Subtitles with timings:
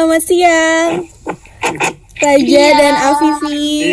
[0.00, 0.90] selamat siang.
[2.24, 2.72] Raja Iya.
[2.72, 3.92] dan Afifi.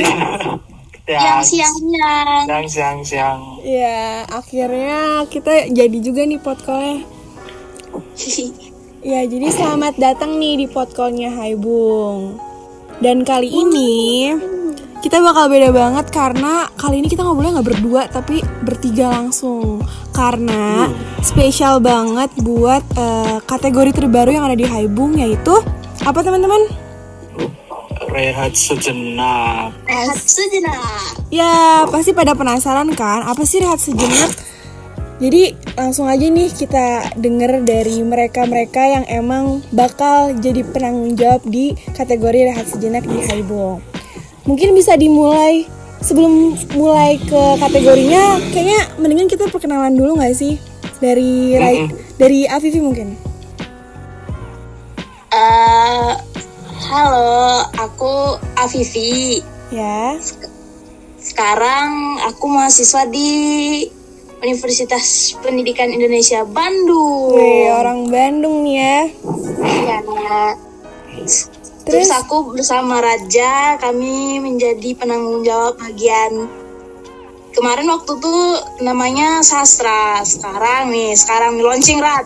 [1.04, 2.12] Yang siangnya.
[2.48, 3.40] Siang, siang, siang.
[3.68, 7.04] Ya, akhirnya kita jadi juga nih podcallnya.
[9.08, 12.40] Ya, jadi selamat datang nih di podcallnya Hai Bung.
[13.04, 14.32] Dan kali ini
[15.00, 19.84] kita bakal beda banget karena kali ini kita ngobrolnya nggak berdua tapi bertiga langsung.
[20.12, 25.56] Karena spesial banget buat eh, kategori terbaru yang ada di Hai Bung yaitu
[26.08, 26.72] apa teman-teman?
[28.16, 29.76] Rehat sejenak.
[29.84, 31.20] Rehat sejenak.
[31.28, 34.32] Ya, pasti pada penasaran kan, apa sih rehat sejenak?
[35.20, 41.76] Jadi langsung aja nih kita denger dari mereka-mereka yang emang bakal jadi penanggung jawab di
[41.92, 43.84] kategori rehat sejenak di Haibong.
[44.48, 45.68] Mungkin bisa dimulai
[46.00, 50.56] sebelum mulai ke kategorinya, kayaknya mendingan kita perkenalan dulu nggak sih
[51.04, 53.27] dari Rai- dari Afifi mungkin.
[55.38, 56.12] Eh,
[56.90, 59.38] halo, aku Afifi.
[59.70, 60.18] Ya,
[61.22, 63.30] Sekarang aku mahasiswa di
[64.42, 67.38] Universitas Pendidikan Indonesia Bandung.
[67.38, 68.98] Wih, orang Bandung nih ya.
[69.86, 70.58] Ya.
[71.86, 76.50] Terus aku bersama Raja, kami menjadi penanggung jawab bagian
[77.54, 78.42] kemarin waktu tuh
[78.82, 80.18] namanya sastra.
[80.26, 82.26] Sekarang nih, sekarang nih launching rat.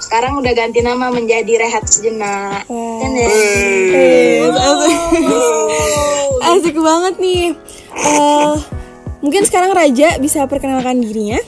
[0.00, 2.64] Sekarang udah ganti nama menjadi rehat sejenak.
[2.68, 2.98] Wah.
[3.02, 3.28] Kan ya?
[4.52, 4.98] Asik.
[6.42, 7.44] Asik banget nih.
[7.96, 8.52] Eh,
[9.24, 11.40] mungkin sekarang Raja bisa perkenalkan dirinya.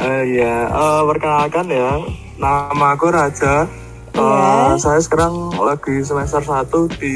[0.00, 2.00] Eh ya, eh, perkenalkan ya.
[2.40, 3.64] Nama aku Raja.
[4.10, 4.74] Eh, Iya.
[4.76, 7.14] Saya sekarang lagi semester 1 di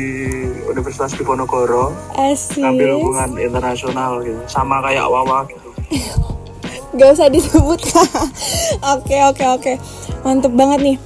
[0.64, 1.90] Universitas Diponegoro.
[2.14, 2.62] Asik.
[2.62, 4.40] Ngambil hubungan internasional gitu.
[4.46, 5.68] Sama kayak Wawa gitu.
[6.94, 7.80] Gak usah disebut.
[8.94, 9.72] Oke oke oke.
[10.22, 10.98] Mantep banget nih.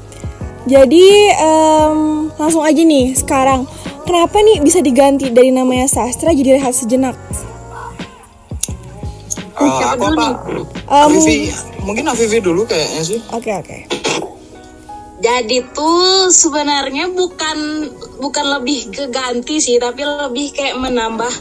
[0.69, 3.64] Jadi em, langsung aja nih sekarang.
[4.05, 7.17] Kenapa nih bisa diganti dari namanya sastra jadi rehat sejenak?
[9.57, 10.29] Aku apa?
[10.89, 11.48] Em, Afifi,
[11.83, 13.18] mungkin Afifi dulu kayaknya sih.
[13.33, 13.79] Oke oke.
[15.18, 17.91] Jadi tuh sebenarnya bukan
[18.23, 21.33] bukan lebih ke ganti sih, tapi lebih kayak menambah,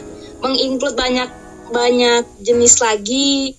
[0.42, 1.30] menginclude banyak
[1.70, 3.54] banyak jenis lagi.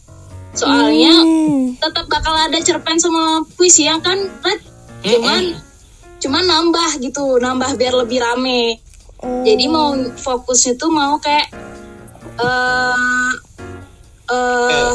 [0.54, 1.78] Soalnya Hmm.
[1.78, 4.60] tetap bakal ada cerpen sama puisi yang kan, Rat?
[5.00, 5.44] cuman
[6.20, 8.82] cuman nambah gitu, nambah biar lebih rame.
[9.20, 9.44] Oh.
[9.46, 11.48] Jadi mau fokusnya tuh mau kayak
[12.40, 13.32] eh
[14.32, 14.92] eh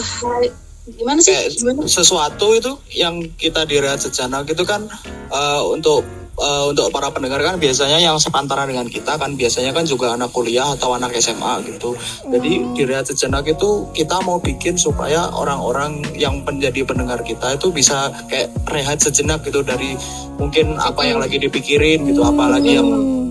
[0.97, 1.33] gimana sih?
[1.57, 1.89] Gimana?
[1.89, 4.85] sesuatu itu yang kita direhat sejenak itu kan
[5.33, 6.05] eh, untuk
[6.39, 10.31] eh, untuk para pendengar kan biasanya yang sepantaran dengan kita kan biasanya kan juga anak
[10.35, 11.95] kuliah atau anak SMA gitu.
[12.27, 18.11] Jadi direhat sejenak itu kita mau bikin supaya orang-orang yang menjadi pendengar kita itu bisa
[18.31, 19.95] kayak rehat sejenak gitu dari
[20.39, 22.89] mungkin apa yang lagi dipikirin gitu, apalagi yang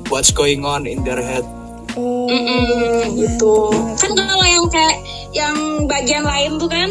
[0.08, 1.44] what's going on in their head.
[1.94, 2.26] Oh.
[2.26, 3.70] Mm-mm, gitu.
[4.00, 4.98] Kan kalau yang kayak
[5.34, 5.56] yang
[5.86, 6.90] bagian lain tuh kan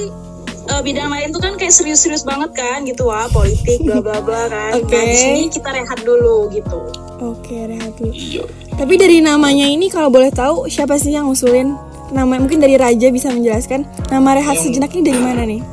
[0.68, 4.46] eh, bidang lain tuh kan kayak serius-serius banget kan gitu wah politik bla bla bla
[4.46, 4.78] kan.
[4.78, 4.94] Oke.
[4.94, 6.78] Nah, di sini kita rehat dulu gitu.
[7.22, 8.12] Oke rehat dulu.
[8.12, 8.44] Iya.
[8.76, 11.74] Tapi dari namanya ini kalau boleh tahu siapa sih yang ngusulin?
[12.12, 15.64] Nama mungkin dari Raja bisa menjelaskan nama rehat sejenak ini dari mana nih?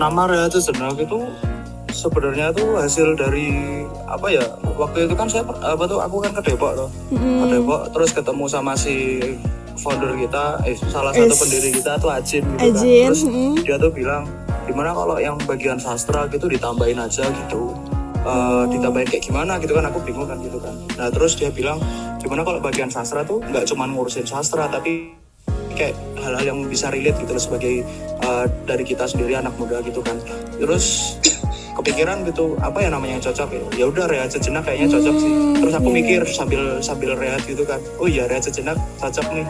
[0.00, 1.28] Nama Rehat sejenak itu
[1.92, 4.40] sebenarnya tuh hasil dari apa ya?
[4.64, 6.88] Waktu itu kan saya apa tuh aku kan ke Depok tuh.
[7.12, 9.20] Ke Depok terus ketemu sama si
[9.80, 11.40] founder kita, eh, salah satu Is.
[11.40, 13.10] pendiri kita tuh Ajin gitu Ajin, kan.
[13.10, 13.54] Terus mm.
[13.64, 14.22] dia tuh bilang
[14.68, 17.72] gimana kalau yang bagian sastra gitu ditambahin aja gitu.
[18.20, 18.68] Eh, Oh.
[18.68, 20.76] ditambahin kayak gimana gitu kan aku bingung kan gitu kan.
[21.00, 21.80] Nah terus dia bilang
[22.20, 25.16] gimana kalau bagian sastra tuh nggak cuma ngurusin sastra tapi
[25.72, 27.74] kayak hal-hal yang bisa relate gitu loh sebagai
[28.20, 30.20] uh, dari kita sendiri anak muda gitu kan
[30.60, 31.16] terus
[31.80, 35.32] kepikiran gitu apa ya namanya yang cocok ya ya udah rehat sejenak kayaknya cocok sih
[35.58, 39.46] terus aku mikir sambil sambil rehat gitu kan oh iya rehat sejenak cocok nih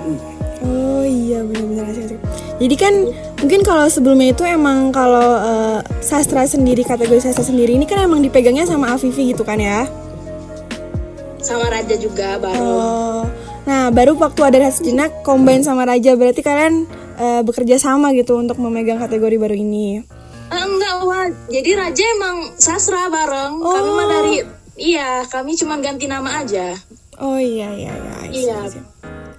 [0.60, 2.20] Uh, Oh iya benar-benar asik.
[2.60, 2.92] Jadi kan
[3.40, 8.20] mungkin kalau sebelumnya itu emang kalau eh, sastra sendiri kategori sastra sendiri ini kan emang
[8.20, 9.88] dipegangnya sama Afifi gitu kan ya?
[11.40, 12.60] Sama Raja juga baru.
[12.60, 13.24] Oh,
[13.64, 16.84] nah baru waktu ada rehat sejenak combine sama Raja berarti kalian
[17.16, 20.04] eh, bekerja sama gitu untuk memegang kategori baru ini.
[20.50, 21.26] Eh, enggak wah.
[21.46, 23.62] Jadi Raja emang sastra bareng.
[23.62, 24.10] Kami mah Oh.
[24.10, 24.34] dari
[24.74, 26.74] iya, kami cuma ganti nama aja.
[27.20, 28.16] Oh iya iya iya.
[28.30, 28.58] Iya.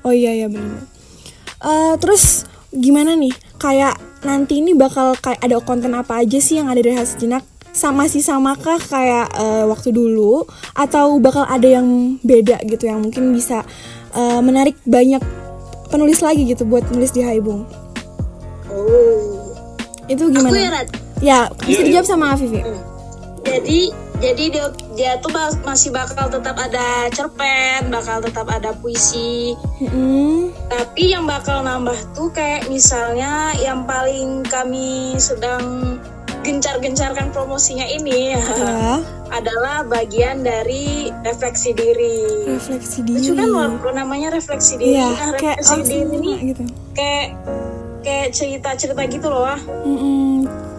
[0.02, 0.88] Oh iya iya benar.
[1.62, 3.34] Eh, terus gimana nih?
[3.60, 7.44] Kayak nanti ini bakal kayak ada konten apa aja sih yang ada di rehat sejenak?
[7.72, 10.44] Sama sih samakah kayak eh, waktu dulu
[10.76, 13.64] atau bakal ada yang beda gitu yang mungkin bisa
[14.16, 15.24] eh, menarik banyak
[15.92, 17.68] penulis lagi gitu buat nulis di Haibung.
[18.72, 19.52] Oh.
[20.08, 20.84] Itu Aku ya gimana?
[20.84, 20.88] Rat.
[21.22, 22.66] Ya, bisa dijawab sama Afif ya?
[23.42, 29.58] Jadi jadi dia dia tuh bak- masih bakal tetap ada cerpen bakal tetap ada puisi
[29.80, 30.54] Mm-mm.
[30.70, 35.98] tapi yang bakal nambah tuh kayak misalnya yang paling kami sedang
[36.42, 39.02] gencar-gencarkan promosinya ini Ya,
[39.32, 43.18] adalah bagian dari refleksi diri refleksi diri.
[43.18, 46.64] lucu kan loh namanya refleksi diri Iya, nah kayak refleksi langsung diri ini gitu.
[46.94, 47.26] kayak
[48.02, 50.31] kayak cerita-cerita gitu loh Mm-mm.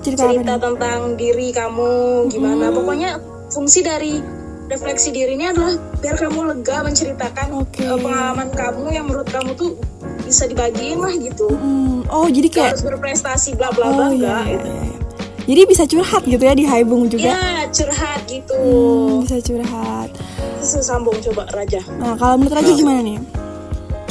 [0.03, 1.91] Cerita, cerita tentang diri kamu
[2.27, 4.19] gimana pokoknya fungsi dari
[4.67, 7.83] refleksi diri ini adalah biar kamu lega menceritakan Oke.
[7.83, 9.79] eh, pengalaman kamu yang menurut kamu tuh
[10.23, 14.13] bisa dibagiin lah gitu Mm, Oh, jadi kayak harus berprestasi bla bla bla Oh iya,
[14.13, 14.69] enggak iya, gitu.
[14.69, 14.99] iya, iya.
[15.43, 17.27] Jadi bisa curhat gitu ya di Haibung juga.
[17.27, 20.09] ya curhat gitu Hmm, bisa curhat.
[20.57, 23.19] Terus sambung coba Raja Nah, kalau menurut Raja gimana nih?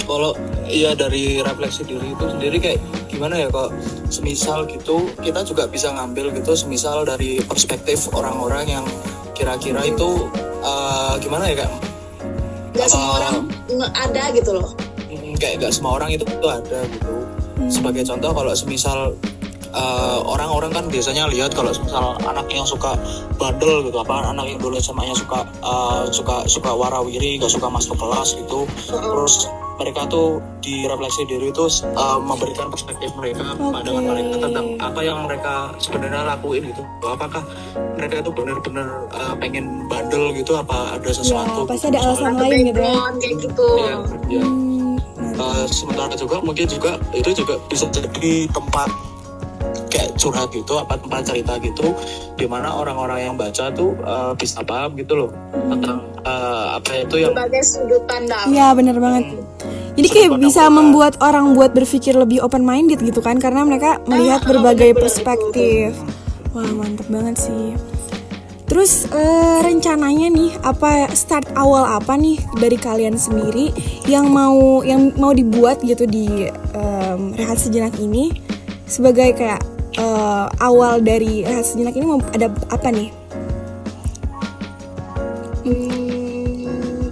[0.02, 0.36] kalau
[0.72, 2.80] iya dari refleksi diri itu sendiri kayak
[3.12, 3.76] gimana ya kok
[4.08, 8.86] semisal gitu kita juga bisa ngambil gitu semisal dari perspektif orang-orang yang
[9.36, 10.32] kira-kira itu
[10.64, 11.72] eh, gimana ya kak
[12.72, 13.18] nggak semua Ah.
[13.20, 13.36] orang
[13.96, 14.72] ada gitu loh.
[15.12, 17.12] Hmm, kayak gak semua orang itu tuh ada gitu.
[17.68, 19.16] Sebagai contoh kalau semisal
[19.72, 22.96] eh, orang-orang kan biasanya lihat kalau semisal anak yang suka
[23.40, 27.96] bandel gitu apa anak yang dulu SMA-nya suka eh, suka suka warawiri gak suka masuk
[27.96, 29.48] kelas gitu terus
[29.82, 35.26] mereka tuh di refleksi diri itu eh, memberikan perspektif mereka pandangan mereka tentang apa yang
[35.26, 37.42] mereka sebenarnya lakuin gitu apakah
[37.96, 41.92] mereka itu benar-benar eh, pengen bandel gitu apa ada sesuatu Ya, pasti gitu.
[41.92, 42.96] ada alasan lain gitu ya.
[43.12, 43.96] kayak gitu Iya,
[44.30, 44.44] iya.
[44.46, 44.70] Hmm,
[45.32, 48.90] Uh, sementara juga mungkin juga itu juga bisa jadi tempat
[49.92, 51.96] kayak curhat gitu apa tempat cerita gitu
[52.38, 55.30] di mana orang-orang yang baca tuh uh, bisa paham gitu loh
[55.72, 59.24] tentang uh, apa itu yang berbagai sudut pandang Iya bener banget.
[59.92, 64.00] Jadi Sudut kayak bisa membuat orang buat berpikir lebih open minded gitu kan karena mereka
[64.08, 65.96] melihat ah, berbagai perspektif.
[66.56, 67.76] Wah mantep banget sih.
[68.72, 73.68] Terus eh, rencananya nih apa start awal apa nih dari kalian sendiri
[74.08, 78.32] yang mau yang mau dibuat gitu di em, rehat sejenak ini
[78.92, 79.64] sebagai kayak
[79.96, 83.10] eh, awal dari rehat sejenak ini mau ada apa nih?
[85.62, 87.08] Hmm,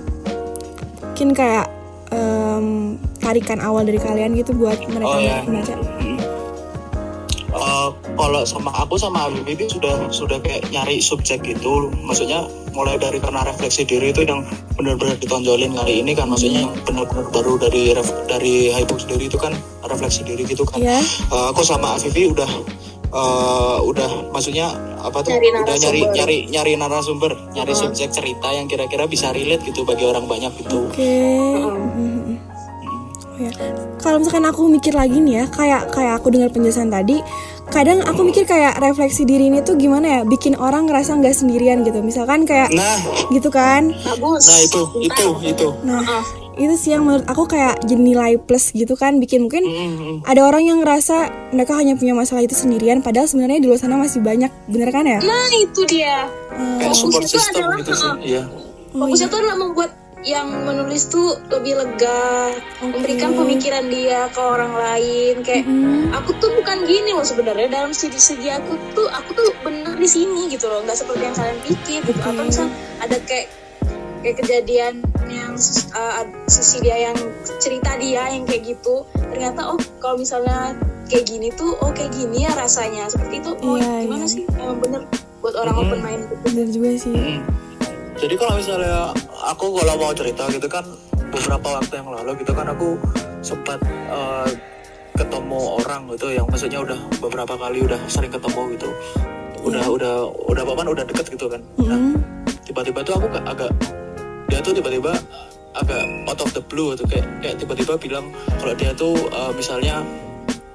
[1.09, 1.67] Mungkin kayak
[2.09, 5.43] em, tarikan awal dari kalian gitu buat mereka Oh, ya.
[5.43, 5.75] membaca.
[8.19, 12.95] Uh, kalau sama aku sama Habib ini sudah sudah kayak nyari subjek gitu maksudnya mulai
[12.95, 14.43] dari karena refleksi diri itu yang
[14.73, 19.35] benar-benar ditonjolin kali ini kan maksudnya yang benar-benar baru dari ref- dari Haibuk sendiri itu
[19.35, 20.99] kan refleksi diri gitu kan Iya.
[21.27, 22.47] Uh, aku sama Afifi udah
[23.09, 24.69] uh, udah maksudnya
[24.99, 26.13] apa tuh Nyari udah nyari narasumber.
[26.13, 30.87] nyari nyari narasumber nyari subjek cerita yang kira-kira bisa relate gitu bagi orang banyak gitu
[30.87, 31.15] Oke.
[31.57, 32.35] Mhm.
[33.29, 33.51] Oh ya.
[33.97, 37.19] Kalau misalkan aku mikir lagi nih ya, kayak kayak aku dengar penjelasan tadi,
[37.69, 41.85] kadang aku mikir kayak refleksi diri ini tuh gimana ya, bikin orang ngerasa nggak sendirian
[41.85, 42.01] gitu.
[42.01, 42.99] Misalkan kayak nah.
[43.29, 43.93] gitu kan.
[43.93, 45.67] nah itu itu itu.
[45.85, 46.01] Nah,
[46.59, 50.27] itu sih yang menurut aku kayak jadi nilai plus gitu kan, bikin mungkin Mm-mm.
[50.27, 53.95] ada orang yang ngerasa mereka hanya punya masalah itu sendirian, padahal sebenarnya di luar sana
[53.95, 55.23] masih banyak, bener kan ya?
[55.23, 56.27] nah itu dia.
[56.83, 58.17] Kayak support Fokus itu system adalah, gitu sih uh-uh.
[58.27, 58.43] iya.
[58.89, 59.89] Fokusnya tuh adalah membuat
[60.19, 62.51] yang menulis tuh lebih lega
[62.83, 65.35] memberikan pemikiran dia ke orang lain.
[65.47, 65.63] Kayak
[66.11, 67.71] aku tuh bukan gini loh sebenarnya.
[67.71, 70.83] Dalam segi-segi aku tuh aku tuh bener di sini gitu loh.
[70.83, 72.19] Nggak seperti yang kalian pikir gitu.
[72.19, 72.67] Atau misal
[72.99, 73.47] ada kayak
[74.19, 74.93] kayak kejadian
[75.31, 75.55] yang
[75.95, 77.17] uh, sisi dia yang
[77.63, 79.07] cerita dia yang kayak gitu.
[79.15, 80.75] Ternyata oh kalau misalnya
[81.07, 83.07] kayak gini tuh oh kayak gini ya rasanya.
[83.07, 84.35] Seperti itu oh Iya, gimana iya.
[84.35, 84.43] sih?
[84.59, 85.07] Emang bener
[85.39, 86.23] buat orang open mind.
[86.27, 87.15] Gitu Bener juga sih.
[87.15, 87.68] Mm.
[88.19, 89.15] Jadi kalau misalnya
[89.47, 90.83] aku kalau mau cerita gitu kan
[91.31, 92.99] beberapa waktu yang lalu gitu kan aku
[93.39, 93.79] sempat
[94.11, 94.49] eh,
[95.15, 98.89] ketemu orang gitu yang maksudnya udah beberapa kali udah sering ketemu gitu.
[99.63, 100.13] Udah udah
[100.47, 101.63] udah apa udah deket gitu kan.
[101.79, 102.15] Nah, Mhm.
[102.63, 103.71] tiba-tiba tuh aku gak- agak
[104.47, 105.15] dia tuh tiba-tiba
[105.77, 108.25] agak out of the blue gitu kayak kayak tiba-tiba bilang
[108.59, 110.03] kalau dia tuh eh, misalnya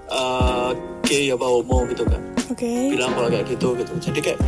[0.08, 0.70] eh,
[1.04, 2.94] gay apa homo gitu kan Oke.
[2.94, 4.40] bilang kalau kayak gitu gitu jadi kayak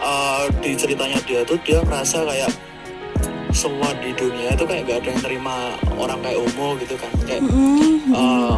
[0.00, 2.50] uh, di ceritanya dia tuh dia merasa kayak
[3.50, 5.56] semua di dunia itu kayak gak ada yang terima
[5.98, 7.10] orang kayak homo gitu kan.
[7.26, 8.14] Kayak Mhm.
[8.14, 8.56] uh,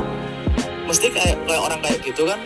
[0.87, 2.39] mesti kayak kayak orang kayak gitu kan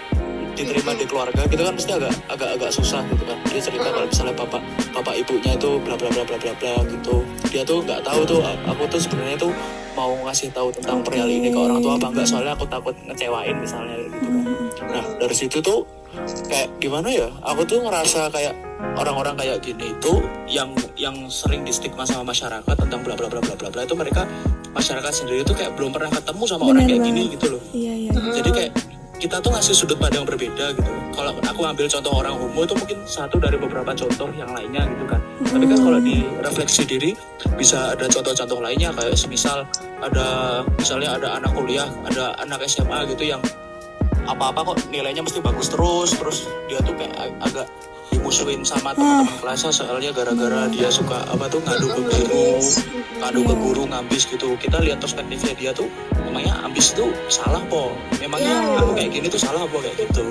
[0.56, 3.36] diterima di keluarga gitu kan mesti agak agak agak susah gitu kan.
[3.52, 4.62] Dia cerita kalau misalnya bapak
[4.94, 7.14] bapak ibunya itu bla bla bla bla bla bla gitu.
[7.52, 9.52] Dia tuh nggak tahu tuh aku tuh sebenarnya tuh
[9.92, 13.56] mau ngasih tahu tentang perihal ini ke orang tua apa enggak soalnya aku takut ngecewain
[13.60, 14.32] misalnya gitu kan.
[14.92, 15.84] Nah dari situ tuh
[16.48, 18.56] kayak gimana ya aku tuh ngerasa kayak
[18.94, 20.12] orang-orang kayak gini itu
[20.46, 23.94] yang yang sering di stigma sama masyarakat tentang bla bla bla bla bla bla itu
[23.94, 24.28] mereka
[24.70, 27.16] masyarakat sendiri tuh kayak belum pernah ketemu sama orang Benar kayak banget.
[27.16, 28.10] gini gitu loh Iya iya.
[28.12, 28.72] jadi kayak
[29.16, 32.98] kita tuh ngasih sudut pandang berbeda gitu kalau aku ambil contoh orang homo itu mungkin
[33.02, 37.10] satu dari beberapa contoh yang lainnya gitu kan tapi kan kalau di refleksi diri
[37.56, 39.64] bisa ada contoh-contoh lainnya kayak semisal
[39.98, 40.26] ada
[40.76, 43.40] misalnya ada anak kuliah ada anak SMA gitu yang
[44.26, 47.66] apa-apa kok nilainya mesti bagus terus terus dia tuh kayak ag- agak
[48.26, 52.58] dimusuhin sama teman-teman kelasnya soalnya gara-gara dia suka apa tuh ngadu ke guru
[53.22, 54.58] ngadu ke guru ngambis gitu.
[54.58, 55.86] Kita lihat perspektifnya dia tuh
[56.26, 57.94] memangnya ambis itu salah po?
[58.18, 59.78] Memangnya aku kayak gini tuh salah po?
[59.78, 60.26] Kayak gitu.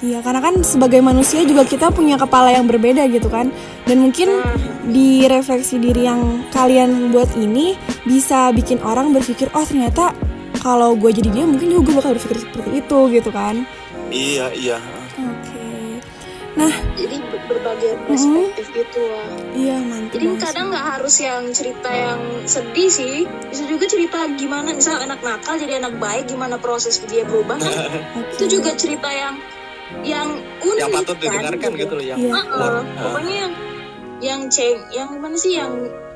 [0.00, 3.52] Iya, karena kan sebagai manusia juga kita punya kepala yang berbeda gitu kan.
[3.84, 4.40] Dan mungkin
[4.88, 7.76] di refleksi diri yang kalian buat ini
[8.08, 10.16] bisa bikin orang berpikir, oh ternyata
[10.64, 13.68] kalau gue jadi dia mungkin juga gue bakal berpikir seperti itu gitu kan.
[14.08, 14.95] iya iya.
[16.56, 20.16] Nah, jadi ber- berbagai perspektif gitu lah iya mantap.
[20.16, 23.14] jadi kadang nggak harus yang cerita yang sedih sih.
[23.46, 27.72] Bisa juga cerita gimana misal anak nakal jadi anak baik gimana proses dia berubah kan?
[28.18, 28.40] Oke.
[28.40, 29.36] itu juga cerita yang
[30.00, 31.94] yang unik yang patut kan, didengarkan gitu.
[31.94, 32.32] loh yang Iya.
[32.34, 33.52] Heeh, pokoknya yang
[34.16, 35.72] yang ceng yang gimana sih yang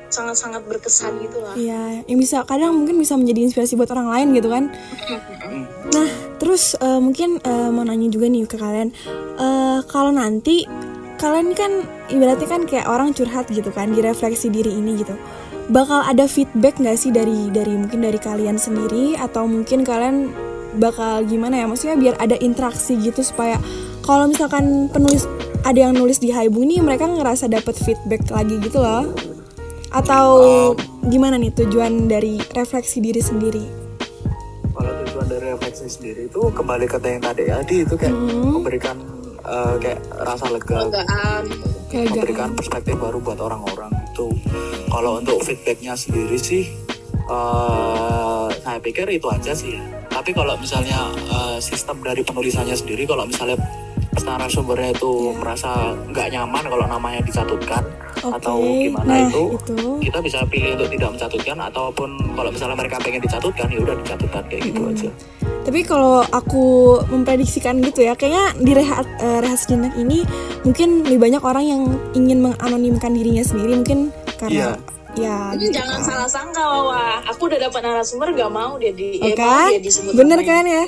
[0.09, 4.27] sangat-sangat berkesan gitu lah Iya, yang bisa kadang mungkin bisa menjadi inspirasi buat orang lain
[4.35, 4.63] gitu kan.
[5.87, 6.07] Nah,
[6.41, 8.89] terus eh, mungkin eh, mau nanya juga nih ke kalian,
[9.41, 10.69] Eh, kalau nanti
[11.17, 11.71] kalian kan
[12.13, 15.17] ibaratnya kan kayak orang curhat gitu kan, direfleksi diri ini gitu.
[15.73, 20.29] Bakal ada feedback nggak sih dari dari mungkin dari kalian sendiri atau mungkin kalian
[20.77, 21.65] bakal gimana ya?
[21.65, 23.57] Maksudnya biar ada interaksi gitu supaya
[24.05, 25.25] kalau misalkan penulis
[25.65, 29.09] ada yang nulis di Haibu nih mereka ngerasa dapat feedback lagi gitu loh
[29.91, 30.27] atau
[31.09, 33.80] gimana nih tujuan dari refleksi diri sendiri?
[35.31, 38.97] Dari refleksi sendiri itu kembali ke yang tadi tadi itu kayak memberikan
[39.47, 41.45] eh, kayak rasa lega Legaan.
[41.91, 44.31] Memberikan perspektif baru buat orang-orang itu
[44.87, 46.67] kalau untuk feedbacknya sendiri sih
[47.15, 49.83] eh, saya pikir itu aja sih ya.
[50.11, 53.55] tapi kalau misalnya eh, sistem dari penulisannya sendiri kalau misalnya
[54.13, 55.71] narasumbernya itu merasa
[56.05, 57.83] nggak nyaman kalau namanya dicatutkan
[58.21, 59.77] Oke, atau gimana nah, itu, itu.
[60.03, 64.43] kita bisa pilih untuk tidak mencatatkan ataupun kalau misalnya mereka pengen dicatutkan ya udah dicatutkan
[64.45, 65.09] kayak gitu aja
[65.61, 66.65] Tapi kalau aku
[67.07, 70.25] memprediksikan gitu ya, kayaknya di rehat eh, rehat sejenak ini
[70.61, 73.99] mungkin lebih banyak orang yang ingin menganonimkan dirinya sendiri mungkin
[74.37, 74.73] karena
[75.13, 75.73] ya Jadi gitu.
[75.77, 77.21] jangan salah sangka Wawa.
[77.29, 79.69] Aku udah dapat narasumber gak mau dia di Oh, eh, mau kan?
[79.69, 80.49] dia disebut Bener namanya.
[80.49, 80.83] kan ya?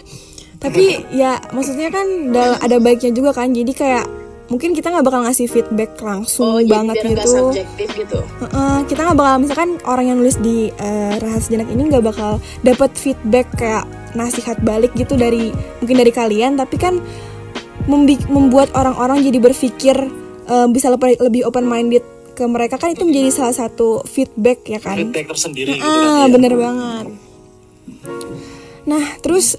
[0.63, 3.51] Tapi ya maksudnya kan da- ada baiknya juga kan.
[3.51, 4.05] Jadi kayak
[4.45, 7.31] mungkin kita nggak bakal ngasih feedback langsung Oh, banget biar gitu.
[7.49, 8.19] subjektif gitu.
[8.39, 12.37] Heeh, kita nggak bakal misalkan orang yang nulis di eh, rahasia jenak ini nggak bakal
[12.61, 17.01] dapat feedback kayak nasihat balik gitu dari mungkin dari kalian tapi kan
[18.23, 19.95] membuat orang-orang jadi berpikir
[20.45, 24.77] eh, bisa lebih, lebih open minded ke mereka kan itu menjadi salah satu feedback ya
[24.77, 26.31] kan feedback tersendiri gitu ah kan ya.
[26.31, 27.05] bener banget
[28.83, 29.55] nah terus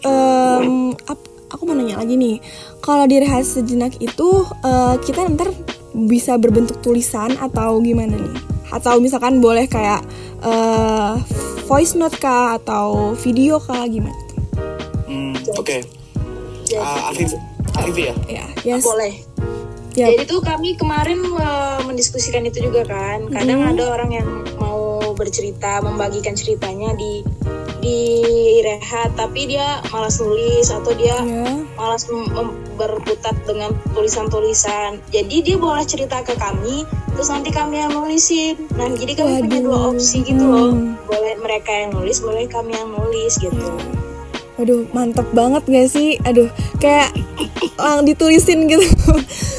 [1.09, 2.43] ap- aku mau nanya lagi nih.
[2.83, 4.29] Kalau di rehat sejenak itu
[4.67, 5.55] eh, kita ntar
[5.95, 8.35] bisa berbentuk tulisan atau gimana nih?
[8.75, 10.03] Atau misalkan boleh kayak
[10.43, 11.13] eh,
[11.71, 14.19] voice note kah atau video kah gimana?
[15.07, 15.79] Hmm, oke.
[16.75, 17.31] Ah, Afif
[17.79, 18.15] Afif ya?
[18.27, 18.83] Ya yes.
[18.83, 19.15] Boleh.
[19.95, 23.31] Ya Jadi tuh kami kemarin eh, mendiskusikan itu juga kan.
[23.31, 23.73] Kadang Mm-hmm.
[23.79, 27.23] ada orang yang mau bercerita, membagikan ceritanya di
[27.79, 28.01] di
[28.65, 31.45] rehat, tapi dia malas nulis atau dia ya
[31.77, 32.09] malas
[32.75, 35.05] berkutat dengan tulisan-tulisan.
[35.13, 38.57] Jadi dia boleh cerita ke kami, terus nanti kami yang nulisin.
[38.75, 39.91] Nah, jadi kami punya dua Waduh.
[40.01, 40.73] opsi gitu loh.
[40.73, 40.97] Hmm.
[41.05, 43.69] Boleh mereka yang nulis, boleh kami yang nulis gitu.
[44.55, 46.15] Waduh, mantap banget gak sih?
[46.23, 46.47] Aduh,
[46.79, 47.11] kayak
[47.75, 48.87] lang ditulisin gitu.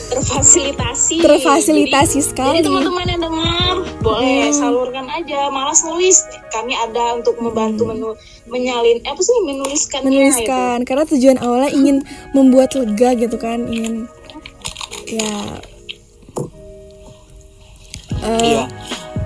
[0.07, 1.19] Terfasilitasi.
[1.19, 2.57] Terfasilitasi Jadi- sekali.
[2.57, 5.49] Jadi teman-teman yang dengar, boleh salurkan aja.
[5.49, 10.15] Malas nulis, kami ada untuk membantu menu- menyalin, eh, apa sih menuliskannya gitu.
[10.15, 11.97] menuliskan karena tujuan awalnya ingin
[12.31, 14.05] membuat lega gitu kan ingin
[15.07, 15.59] ya
[18.17, 18.63] Eh, Iya.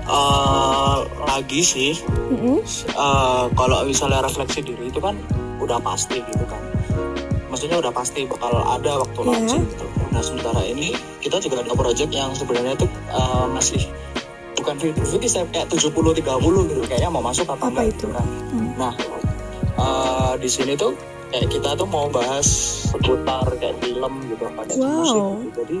[0.04, 1.92] Eh, lagi sih,
[2.28, 2.60] mm-mm.
[2.90, 5.14] eh, kalau misalnya refleksi diri itu kan
[5.60, 6.62] udah pasti gitu kan.
[7.46, 9.28] Maksudnya udah pasti bakal ada waktu Iya.
[9.28, 9.84] launching gitu.
[10.10, 10.88] Nah sementara ini
[11.18, 13.82] kita juga ada project yang sebenarnya tuh eh, masih
[14.54, 16.20] bukan 50-50 saya kayak 70-30
[16.66, 17.96] gitu kayaknya mau masuk apa, Apa enggak itu?
[17.98, 18.26] gitu kan.
[18.76, 18.92] Nah
[19.76, 20.92] eh, di sini tuh
[21.28, 22.46] kayak kita tuh mau bahas
[22.86, 24.88] seputar kayak film gitu pada Wow.
[24.96, 25.58] musik gitu.
[25.58, 25.76] Jadi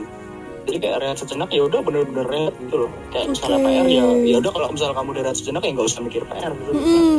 [0.60, 2.90] jadi kayak rehat sejenak ya udah bener-bener rehat gitu loh.
[3.08, 3.66] Kayak misalnya Oke.
[3.66, 6.52] PR ya ya udah kalau misalnya kamu udah rehat sejenak ya nggak usah mikir PR
[6.52, 6.70] gitu.
[6.72, 7.18] Mm-mm.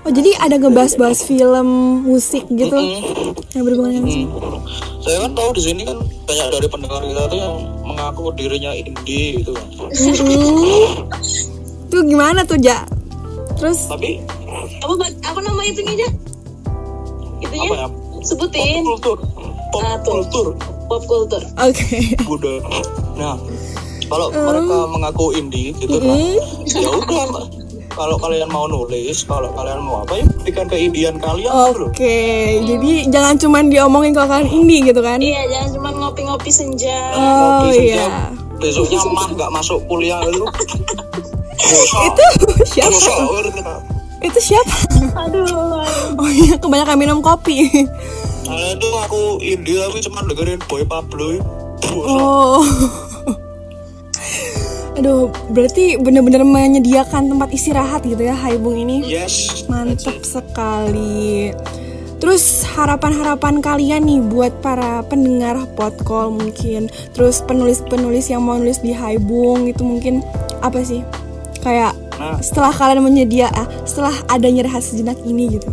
[0.00, 1.68] Oh jadi ada ngebahas-bahas film
[2.02, 3.36] musik gitu Mm-mm.
[3.52, 4.58] yang berhubungan dengan musik Hmm.
[5.00, 9.40] Saya kan tahu di sini kan banyak dari pendengar kita tuh yang mengaku dirinya indie
[9.40, 9.52] gitu
[11.90, 12.84] tuh gimana tuh ja
[13.56, 14.20] terus Tapi
[14.80, 14.92] Apa
[15.24, 16.08] apa nama itunya aja?
[17.40, 17.66] Itunya?
[17.66, 17.86] apa ya?
[18.20, 19.16] sebutin Kultur.
[19.70, 20.46] Pop Ah, kultur.
[20.84, 22.12] pop culture Oke.
[22.26, 22.60] budaya.
[23.14, 23.38] Nah,
[24.04, 26.18] kalau mereka mengaku indie gitu kan,
[26.66, 27.24] ya udah.
[27.90, 31.90] Kalau kalian mau nulis, kalau kalian mau apa ya buktikan keindian kalian dulu.
[31.90, 32.22] Oke,
[32.62, 35.18] jadi jangan cuman diomongin kalau kalian indie gitu kan?
[35.18, 38.06] iya jangan cuma ngopi-ngopi senja Oh Ngopi iya.
[38.06, 38.12] sejam,
[38.60, 40.44] Besoknya mah nggak masuk kuliah itu.
[41.60, 42.96] Itu siapa?
[42.96, 43.74] siapa?
[44.20, 44.74] Itu siapa?
[45.12, 45.84] aduh
[46.16, 47.68] Oh iya, kebanyakan minum kopi.
[48.46, 51.36] Kalian tuh aku indie tapi cuma dengerin Boy Pablo.
[51.92, 52.64] Oh.
[55.00, 59.00] Aduh, berarti bener-bener menyediakan tempat istirahat gitu ya Haibung ini.
[59.00, 59.64] Yes.
[59.64, 61.56] Mantap sekali.
[62.20, 68.92] Terus harapan-harapan kalian nih buat para pendengar podcast mungkin, terus penulis-penulis yang mau nulis di
[68.92, 70.20] Haibung itu mungkin
[70.60, 71.00] apa sih?
[71.64, 72.36] Kayak Nah.
[72.44, 75.72] setelah kalian menyedia, ah, setelah adanya rehat sejenak ini gitu,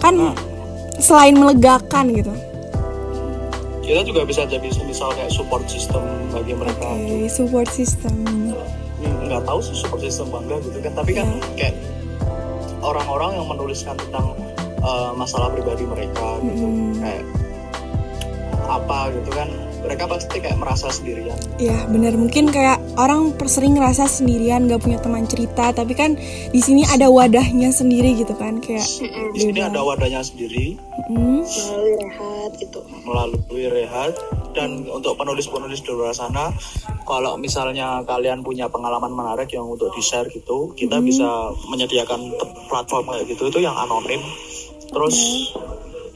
[0.00, 0.36] kan Nah.
[0.96, 2.32] selain melegakan gitu,
[3.92, 6.00] Kita juga bisa jadi misal kayak support system
[6.32, 6.96] bagi mereka.
[6.96, 8.24] Oke, support system.
[8.24, 11.28] Hmm, nggak tahu sih support system bangga gitu kan tapi kan
[11.60, 11.76] kayak
[12.80, 14.32] orang-orang yang menuliskan tentang
[14.80, 17.20] uh, masalah pribadi mereka gitu kayak
[18.64, 19.48] apa gitu kan
[19.82, 21.34] mereka pasti kayak merasa sendirian.
[21.58, 25.74] Ya benar mungkin kayak orang per- sering ngerasa sendirian gak punya teman cerita.
[25.74, 26.14] Tapi kan
[26.54, 28.86] di sini ada wadahnya sendiri gitu kan kayak
[29.34, 30.78] di sini ada wadahnya sendiri.
[31.10, 32.80] Hmm, melalui rehat gitu.
[33.02, 34.14] Melalui rehat.
[34.52, 36.52] Dan untuk penulis-penulis di luar sana
[37.02, 42.30] kalau misalnya kalian punya pengalaman menarik yang untuk di share gitu kita bisa menyediakan
[42.70, 43.50] platform kayak gitu.
[43.50, 44.22] Itu yang anonim.
[44.92, 45.16] Terus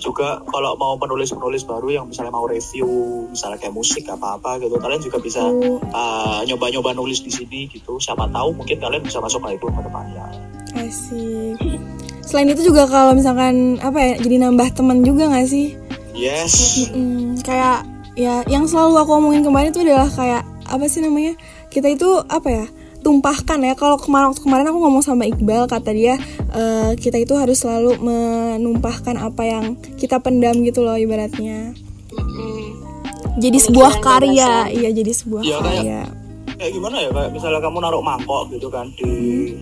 [0.07, 2.87] juga kalau mau penulis-penulis baru yang misalnya mau review
[3.27, 5.43] misalnya kayak musik apa-apa gitu kalian juga bisa
[5.91, 7.99] uh, nyoba-nyoba nulis di sini gitu.
[7.99, 10.27] Siapa tahu mungkin kalian bisa masuk ke itu ke depannya.
[10.79, 11.59] Asik
[12.27, 15.79] selain itu juga kalau misalkan apa ya jadi nambah teman juga gak sih?
[16.11, 16.87] Yes.
[16.91, 17.87] Mm, kayak
[18.19, 21.39] ya yang selalu aku omongin kemarin itu adalah kayak apa sih namanya
[21.71, 22.67] kita itu apa ya
[23.07, 23.73] tumpahkan ya.
[23.73, 26.19] Kalau kemarin waktu kemarin aku ngomong sama Iqbal kata dia
[26.51, 31.71] eh, kita itu harus selalu menumpahkan apa yang kita pendam gitu loh ibaratnya.
[33.37, 34.73] Jadi sebuah karya.
[34.73, 36.01] iya jadi sebuah Iya, kayak- karya.
[36.03, 36.16] kayak
[36.57, 39.13] gimana ya kayak misalnya kamu naruh mangkok gitu kan di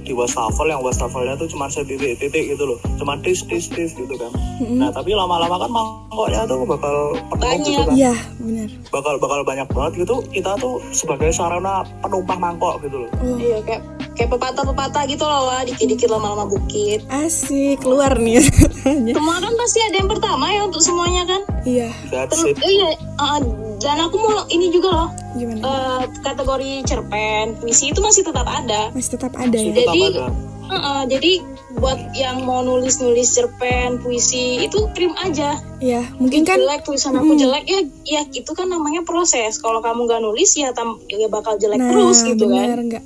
[0.06, 2.78] di wastafel yang wastafelnya tuh cuma setitik-titik gitu loh.
[2.96, 4.30] Cuma tis tis tis gitu kan.
[4.62, 7.94] Nah tapi lama-lama kan mangkoknya tuh bakal penuh gitu kan.
[7.94, 8.68] Iya benar.
[8.94, 10.16] Bakal bakal banyak banget gitu.
[10.30, 13.10] Kita tuh sebagai sarana penumpang mangkok gitu loh.
[13.22, 13.82] Oh, iya kayak
[14.14, 17.02] kayak pepatah-pepatah gitu loh lah dikit-dikit lama-lama bukit.
[17.10, 18.40] Asik keluar nih.
[19.14, 21.42] Semua kan pasti ada yang pertama ya untuk semuanya kan?
[21.66, 21.90] Iya.
[22.30, 23.38] Terus iya uh,
[23.82, 25.08] dan aku mau ini juga loh.
[25.34, 25.60] Gimana?
[25.60, 28.94] Eh, kategori cerpen puisi itu masih tetap ada.
[28.94, 29.74] Masih tetap ada ya?
[29.74, 30.26] tetap Jadi- ada.
[30.64, 31.44] Uh-uh, jadi
[31.76, 35.60] buat yang mau nulis-nulis cerpen puisi itu kirim aja.
[35.76, 39.60] Iya mungkin kan jelek tulisan aku jelek ya ya itu kan namanya proses.
[39.60, 43.04] Kalau kamu nggak nulis ya tam ya bakal jelek Nah, terus gitu bener kan nggak?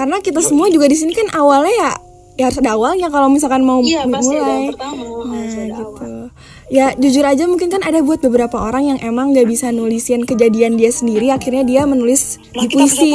[0.00, 1.92] Karena kita semua juga di sini kan awalnya ya
[2.34, 4.56] ya harus ada awalnya kalau misalkan mau iya pasti ada mulai.
[4.56, 5.92] yang pertama harus Nah, ada gitu.
[5.92, 6.24] awal
[6.70, 10.78] Ya jujur aja mungkin kan ada buat beberapa orang yang emang nggak bisa nulisin kejadian
[10.78, 13.12] dia sendiri, akhirnya dia menulis Nah, di puisi.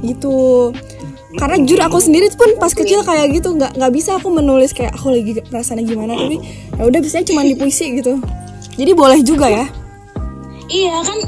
[0.00, 0.36] Gitu.
[1.34, 4.94] Karena jujur aku sendiri pun pas kecil kayak gitu nggak nggak bisa aku menulis kayak
[4.94, 6.40] aku lagi perasaannya gimana tapi
[6.72, 8.16] ya udah biasanya cuma di puisi gitu.
[8.72, 9.66] Jadi boleh juga ya.
[10.66, 11.18] iya kan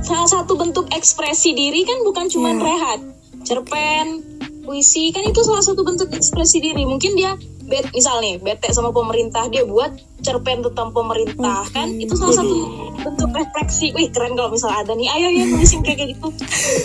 [0.00, 2.62] salah satu bentuk ekspresi diri kan bukan cuma Iya.
[2.62, 3.00] rehat
[3.44, 4.20] cerpen
[4.60, 6.84] puisi kan itu salah satu bentuk ekspresi diri.
[6.86, 7.34] Mungkin dia
[7.66, 11.88] bet misal nih bete sama pemerintah dia buat cerpen tentang pemerintah kan?
[11.96, 12.54] Itu salah satu
[13.00, 13.90] bentuk refleksi.
[13.96, 15.08] Wih keren kalau misal ada nih.
[15.10, 16.28] Ayo ya nulisin kayak gitu.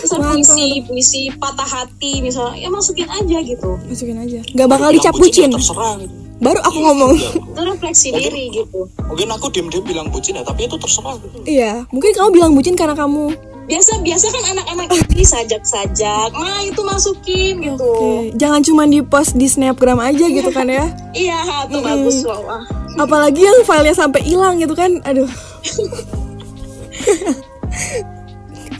[0.02, 3.70] Terus puisi puisi patah hati misalnya ya masukin aja gitu.
[3.86, 4.40] Masukin aja.
[4.56, 5.50] Nggak bakal Bilang dicap bucin.
[5.52, 5.74] gitu.
[6.36, 7.12] Baru aku ngomong.
[7.16, 8.84] itu refleksi diri gitu.
[9.08, 11.38] mungkin aku diem-diem bilang bucin ya tapi itu terserah gitu.
[11.48, 13.32] Iya, mungkin kamu bilang bucin karena kamu
[13.66, 19.34] biasa biasa kan anak-anak ini sajak-sajak nah itu masukin gitu Oke, jangan cuma di post
[19.34, 20.86] di snapgram aja gitu kan ya.
[21.26, 22.46] iya tuh bagus loh.
[22.96, 25.02] Apalagi yang filenya sampai hilang gitu kan.
[25.04, 25.28] Aduh.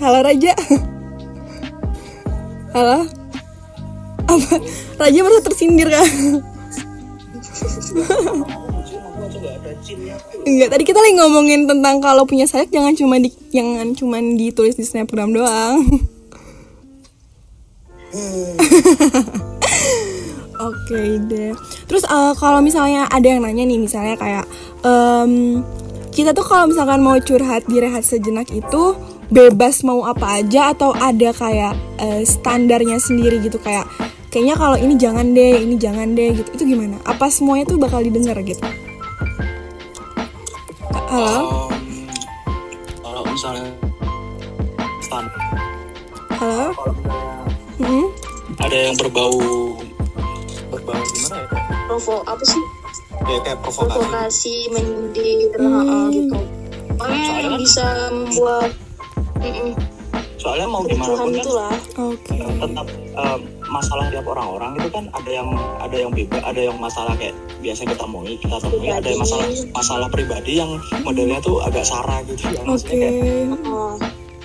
[0.01, 0.57] Halo Raja.
[2.73, 3.05] Halo.
[4.27, 4.57] Apa?
[4.97, 6.09] Raja merasa tersindir kan?
[10.47, 14.75] Enggak, tadi kita lagi ngomongin tentang kalau punya sayap jangan cuma di jangan cuma ditulis
[14.75, 15.87] di snapgram doang.
[20.57, 21.53] Oke deh.
[21.87, 24.45] Terus eh, kalau misalnya ada yang nanya nih, misalnya kayak
[24.83, 25.63] em,
[26.11, 28.97] kita tuh kalau misalkan mau curhat di rehat sejenak itu
[29.29, 33.85] bebas mau apa aja atau ada kayak eh, standarnya sendiri gitu kayak
[34.33, 36.49] kayaknya kalau ini jangan deh, ini jangan deh gitu.
[36.57, 36.97] Itu gimana?
[37.05, 38.65] Apa semuanya tuh bakal didengar gitu?
[41.07, 41.71] Halo?
[42.99, 43.67] Kalau misalnya
[45.01, 45.29] stand
[46.33, 46.67] Halo?
[46.75, 47.35] kalau misalnya
[47.77, 48.07] Mm-mm.
[48.59, 49.37] ada yang berbau
[50.69, 51.47] berbau gimana ya
[51.87, 52.63] provo apa sih
[53.23, 56.39] ya kayak provokasi provokasi menyindir heeh, gitu
[56.97, 58.71] Soalnya kan- bisa membuat
[59.39, 59.71] mm-mm,
[60.37, 62.37] soalnya mau gimana pun kan itulah Oke.
[62.41, 63.41] tetap em,
[63.77, 67.85] masalah tiap orang-orang itu kan ada yang ada yang bebas ada yang masalah kayak biasa
[67.85, 70.71] kita temui kita temui ada yang masalah masalah pribadi yang
[71.05, 72.69] modelnya tuh agak sara gitu ya Oke.
[72.73, 73.15] maksudnya kayak
[73.67, 73.95] Oh,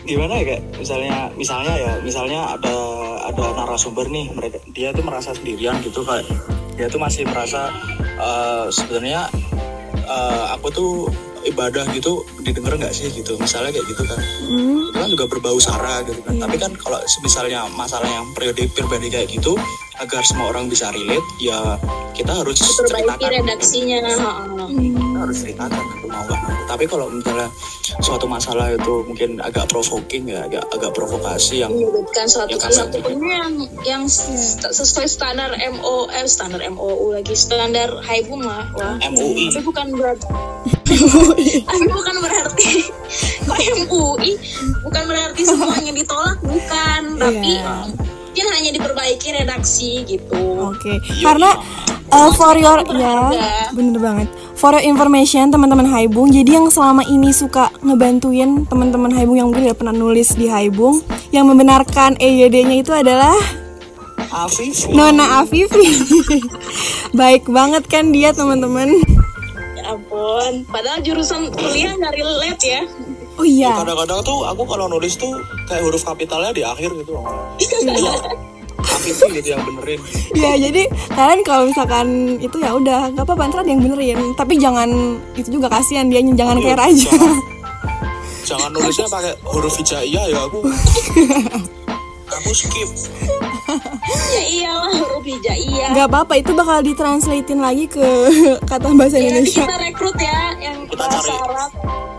[0.04, 2.76] gimana ya kayak misalnya misalnya ya misalnya ada
[3.32, 6.28] ada narasumber nih mereka dia tuh merasa sendirian gitu kayak
[6.76, 7.70] dia tuh masih merasa
[8.20, 9.30] eh, sebenarnya
[9.96, 10.92] eh, aku tuh
[11.52, 14.90] ibadah gitu didengar nggak sih gitu misalnya kayak gitu kan Mm.
[14.90, 16.42] itu kan juga berbau sara gitu kan Iya.
[16.44, 19.56] tapi kan kalau misalnya masalah yang periode pribadi kayak gitu
[20.02, 21.78] agar semua orang bisa relate ya
[22.12, 23.30] kita harus perbaiki ceritakan.
[23.38, 23.98] redaksinya.
[24.02, 26.60] Kita harus ceritakan mau nggak mau.
[26.66, 27.48] Tapi kalau misalnya
[28.00, 33.04] suatu masalah itu mungkin agak provoking ya agak agak provokasi yang menyebutkan suatu Ya, kesatuan
[33.04, 33.20] kan.
[33.22, 38.66] yang yang sesuai standar MO eh standar MOU lagi standar Haibun lah.
[38.74, 38.96] Wah.
[39.06, 40.28] MUI tapi bukan berarti
[41.62, 42.72] tapi bukan berarti
[43.42, 44.32] kok MUI
[44.82, 47.02] bukan berarti semuanya ditolak bukan.
[47.16, 47.76] Tapi Iya.
[48.32, 50.40] Mungkin hanya diperbaiki redaksi gitu.
[50.72, 51.52] Oke, karena
[52.16, 53.36] uh, for your ya
[53.76, 54.32] bener banget.
[54.56, 59.68] For your information teman-teman Haibung, jadi yang selama ini suka ngebantuin teman-teman Haibung yang mungkin
[59.68, 61.04] udah pernah nulis di Haibung,
[61.36, 63.36] yang membenarkan EYD-nya itu adalah
[64.32, 65.92] Afif Nona Afifi.
[67.20, 68.96] Baik banget kan dia teman-teman.
[69.76, 70.64] ya ampun.
[70.72, 72.82] Padahal jurusan kuliah nggak relate ya
[73.42, 75.34] Oh iya, kadang-kadang tuh aku kalau nulis tuh
[75.66, 77.26] kayak huruf kapitalnya di akhir gitu loh.
[77.58, 78.14] Iya.
[78.82, 79.98] Afif gitu yang benerin.
[80.34, 84.62] Ya jadi kalian kalau misalkan itu ya udah nggak apa-apa ntar ada yang benerin, tapi
[84.62, 84.90] jangan
[85.34, 87.10] itu juga kasihan dia jangan kayak Raja.
[87.10, 87.38] jangan,
[88.50, 90.60] jangan nulisnya pakai huruf hijaiyah ya aku.
[92.32, 92.90] Aku skip.
[94.32, 98.06] Ya iyalah huruf hijaiyah Gak apa-apa itu bakal ditranslatein lagi ke
[98.66, 99.64] kata bahasa ya nanti Indonesia.
[99.66, 101.32] kita rekrut ya yang Kita bahasa cari.
[101.42, 101.72] Arab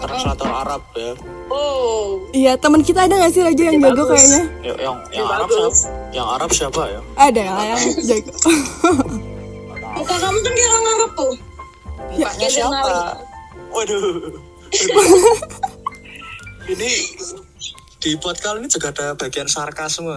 [0.02, 1.12] translator Arab ya.
[1.46, 2.20] Oh.
[2.30, 4.42] Iya teman kita ada gak sih Raja yang Ya, jago kayaknya?
[4.60, 5.76] yang yang, yang Ya, Arab bagus.
[5.78, 6.10] siapa?
[6.10, 7.00] Yang Arab siapa ya?
[7.16, 8.32] Ada lah yang jago.
[9.92, 11.32] muka kamu kan kayak orang Arab tuh.
[12.12, 12.92] Ya, Kayak siapa?
[13.68, 14.04] waduh.
[16.64, 16.90] Ini
[17.98, 20.14] di podcast ini juga ada bagian sarkasme.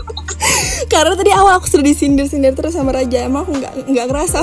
[0.92, 3.20] Karena tadi awal aku sudah disindir-sindir terus sama Raja.
[3.20, 4.40] Emang aku nggak nggak kerasa.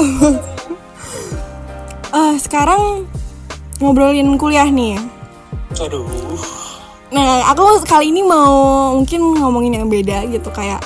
[2.12, 3.05] Ah sekarang
[3.81, 5.01] ngobrolin kuliah nih.
[5.75, 6.05] aduh
[7.11, 10.79] Nah aku kali ini mau mungkin ngomongin yang beda gitu kayak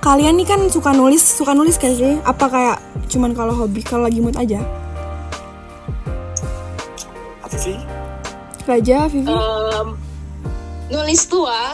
[0.00, 2.16] kalian nih kan suka nulis suka nulis gak sih?
[2.24, 2.76] Apa kayak
[3.12, 4.64] cuman kalau hobi kalau lagi mood aja?
[7.44, 7.76] Afifi
[8.66, 9.30] Raja, Vivi.
[9.30, 9.88] Em,
[10.90, 11.70] nulis tua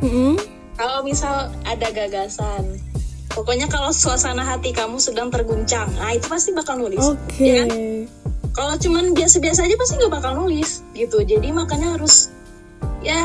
[0.00, 0.36] Mm-mm.
[0.76, 2.80] kalau misal ada gagasan
[3.32, 7.44] pokoknya kalau suasana hati kamu sedang terguncang nah itu pasti bakal nulis Oke.
[7.44, 7.68] ya kan?
[8.50, 12.28] Kalau cuman biasa-biasa aja pasti nggak bakal nulis gitu jadi makanya harus
[13.00, 13.18] ya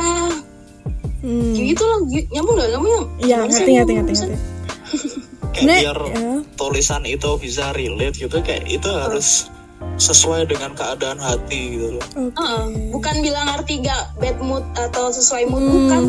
[1.20, 1.58] Hmm.
[1.58, 2.90] gitu loh nyambung nggak kamu
[3.50, 4.26] sih ngerti, ngerti, ngerti, bisa?
[4.26, 4.38] ngerti.
[5.48, 6.30] kayak Sebenernya, biar ya.
[6.54, 9.50] tulisan itu bisa relate gitu kayak itu harus
[9.98, 12.36] sesuai dengan keadaan hati gitu loh Oke.
[12.36, 15.74] Heeh, bukan bilang arti gak bad mood atau sesuai mood Hmm.
[15.80, 16.02] bukan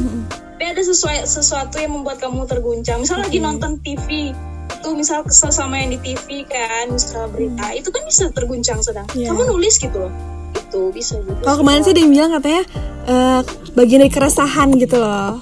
[0.57, 4.33] tapi ada sesuai sesuatu yang membuat kamu terguncang misal lagi nonton TV
[4.67, 9.07] itu misal kesel sama yang di TV kan misal berita itu kan bisa terguncang sedang
[9.15, 9.31] Iya.
[9.35, 10.13] kamu nulis gitu loh
[10.57, 12.63] itu bisa juga Kalau kemarin sih dia bilang katanya
[13.07, 13.41] eh,
[13.77, 15.39] bagian dari keresahan gitu loh.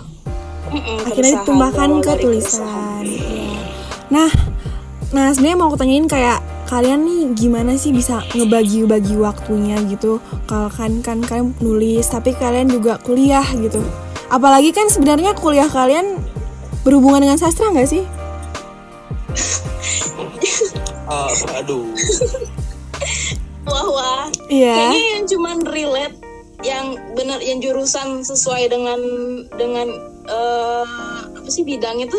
[0.69, 3.03] Mm-mm, Akhirnya keresahan, ditumpahkan berawal ke tulisan.
[3.07, 3.63] Iya.
[4.11, 4.31] Nah,
[5.15, 10.19] nah sebenarnya mau aku tanyain kayak kalian nih gimana sih bisa ngebagi-bagi waktunya gitu?
[10.51, 13.81] Kalau kan kan kalian nulis tapi kalian juga kuliah gitu.
[14.29, 16.19] Apalagi kan sebenarnya kuliah kalian
[16.83, 18.03] berhubungan dengan sastra nggak sih?
[21.05, 21.85] Ah, aduh
[23.65, 24.73] wah wah Iya.
[24.75, 26.17] kayaknya yang cuman relate
[26.61, 29.01] yang benar yang jurusan sesuai dengan
[29.55, 29.89] dengan
[30.25, 30.87] eh,
[31.35, 32.17] apa sih bidang itu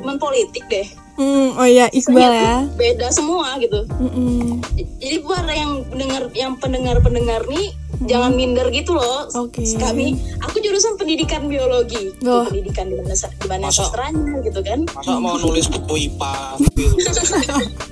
[0.00, 2.64] cuman politik deh Hmm, oh iya Iqbal ya.
[2.72, 4.64] beda semua gitu Mm-mm.
[4.96, 7.76] jadi buat yang pendengar yang pendengar pendengar nih
[8.08, 9.28] jangan minder gitu loh.
[9.36, 9.64] Oke.
[9.76, 12.14] kami aku jurusan pendidikan biologi.
[12.24, 12.48] Oh.
[12.48, 14.84] pendidikan di mana di mana sastranya gitu kan.
[14.88, 16.34] Masa mau nulis buku IPA
[16.76, 16.84] gitu?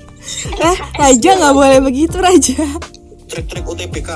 [0.61, 2.61] Eh, Raja nggak boleh begitu Raja.
[3.25, 4.09] trik-trik UTBK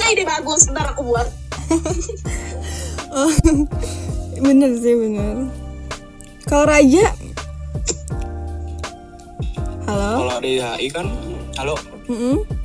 [0.00, 0.68] nah ide bagus.
[0.68, 1.28] Ntar aku buat.
[3.10, 3.26] Oh,
[4.38, 5.50] bener sih bener.
[6.46, 7.10] Kalau Raja,
[9.82, 11.10] halo, kalau di HI kan
[11.58, 11.74] halo?
[12.06, 12.59] Mm-mm.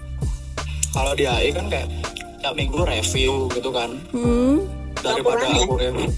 [0.95, 1.91] Kalau di AI kan kayak
[2.39, 4.63] tiap minggu review gitu kan Hmm,
[4.97, 5.61] daripada Laporan ya?
[5.61, 6.09] aku review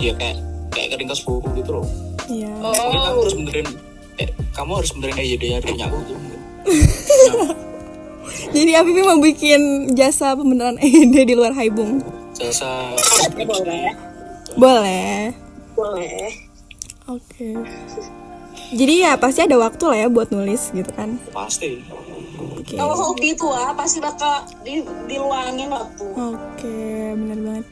[0.00, 0.36] ya kayak
[0.68, 1.86] kayak keringkas buku gitu loh
[2.26, 2.50] iya.
[2.52, 3.66] kamu Oh, harus benerin
[4.16, 6.18] eh, kamu harus benerin EYD-nya punya aku tuh
[8.48, 9.60] Jadi Afifi mau bikin
[9.92, 12.00] jasa pembenaran EYD di luar Haibung.
[12.32, 12.92] jasa
[13.34, 13.88] boleh.
[14.54, 15.32] Boleh.
[15.72, 16.28] Boleh.
[17.06, 17.56] Oke.
[18.70, 21.16] Jadi ya pasti ada waktu lah ya buat nulis gitu kan.
[21.30, 21.80] pasti
[22.38, 22.74] Oke.
[22.78, 26.04] Kalau hobi itu ah pasti bakal di, diluangin waktu.
[26.14, 26.78] Oke,
[27.18, 27.66] benar banget.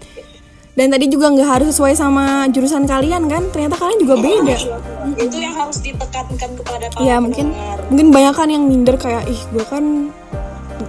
[0.76, 3.48] Dan tadi juga nggak harus sesuai sama jurusan kalian kan?
[3.48, 4.56] Ternyata kalian juga beda.
[5.16, 7.78] Itu yang harus ditekankan kepada para Iya mungkin pendengar.
[7.88, 10.12] mungkin banyak kan yang minder kayak ih gue kan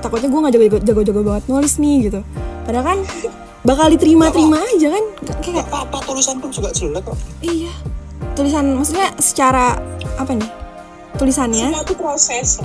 [0.03, 2.19] takutnya gue nggak jago jago-jago banget nulis nih gitu.
[2.67, 2.99] Padahal kan
[3.63, 5.03] bakal diterima-terima aja kan?
[5.39, 7.71] Kayak apa-apa tulisan pun juga jelek kok iya
[8.35, 9.79] tulisan maksudnya secara
[10.19, 10.49] apa nih
[11.17, 11.71] tulisannya?
[11.73, 12.59] Semua itu proses.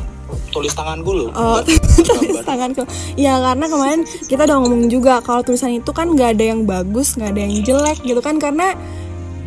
[0.49, 1.59] Tulis tanganku loh Oh,
[2.19, 2.83] tulis tanganku.
[3.15, 7.15] Ya karena kemarin kita udah ngomong juga kalau tulisan itu kan nggak ada yang bagus,
[7.15, 8.75] nggak ada yang jelek gitu kan karena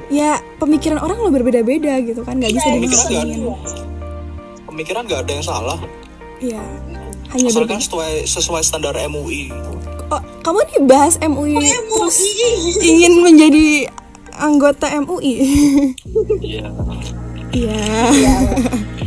[0.06, 3.42] ya pemikiran orang lo berbeda-beda gitu kan nggak bisa pemikiran nggak dibuktiin.
[3.42, 5.80] ada pemikiran nggak ada yang salah
[6.36, 6.62] Iya.
[7.28, 7.82] Hanya asalkan berbeda.
[7.82, 9.50] sesuai sesuai standar MUI
[10.08, 12.18] Oh, kamu nih bahas MUI terus
[12.78, 13.90] ingin menjadi
[14.32, 15.34] anggota MUI.
[16.40, 16.70] iya
[17.50, 17.74] Iya.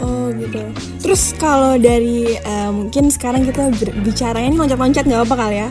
[0.00, 0.60] oh gitu.
[1.02, 3.70] Terus kalau dari eh, mungkin sekarang kita
[4.02, 5.70] bicaranya nih loncat-loncat nggak apa kali ya.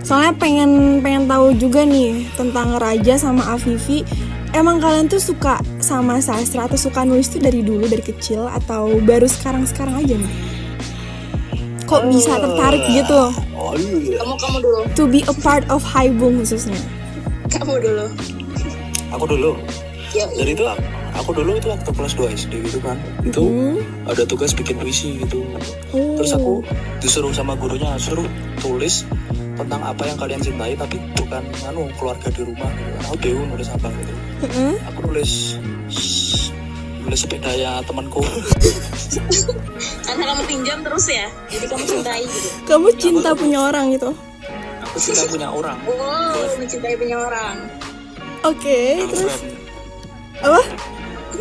[0.00, 4.02] Soalnya pengen pengen tahu juga nih tentang Raja sama Afifi.
[4.50, 8.98] Emang kalian tuh suka sama sastra atau suka nulis tuh dari dulu dari kecil atau
[8.98, 10.32] baru sekarang-sekarang aja nih?
[11.86, 14.78] Kok bisa tertarik gitu oh iya Kamu kamu dulu.
[14.94, 16.78] to be a part of Haibung khususnya?
[17.50, 18.06] Kamu dulu.
[19.10, 19.50] aku dulu
[20.10, 20.82] Ya, jadi itu aku
[21.22, 23.76] dulu itu waktu kelas 2 SD gitu kan itu Hmm.
[24.04, 25.44] ada tugas bikin puisi gitu
[25.90, 26.16] Oh.
[26.16, 26.64] terus aku
[26.98, 28.24] disuruh sama gurunya suruh
[28.56, 29.04] tulis
[29.54, 33.48] tentang apa yang kalian cintai tapi bukan anu keluarga di rumah gitu kan aku bingung
[33.48, 34.72] nulis apa gitu Heeh.
[34.86, 35.32] aku nulis
[37.00, 38.24] nulis sepedanya temanku
[40.02, 41.26] karena kamu pinjam terus ya.
[41.48, 42.48] Jadi kamu cintai gitu.
[42.66, 44.10] Kamu cinta punya orang gitu?
[44.80, 47.56] aku cinta punya orang Wow, mencintai punya orang.
[48.42, 49.58] Oke, terus girlfriend
[50.40, 50.60] apa?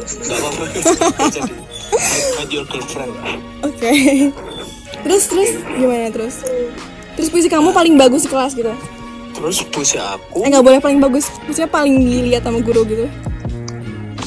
[0.03, 0.63] Nggak apa-apa.
[2.39, 3.13] Jadi your girlfriend.
[3.63, 3.91] Oke.
[5.03, 5.51] terus terus?
[5.79, 6.35] Gimana terus?
[7.19, 8.71] Terus puisi kamu paling bagus di kelas gitu?
[9.29, 10.43] terus puisi aku?
[10.43, 13.07] Eh nggak boleh paling bagus, maksudnya paling dilihat sama guru gitu?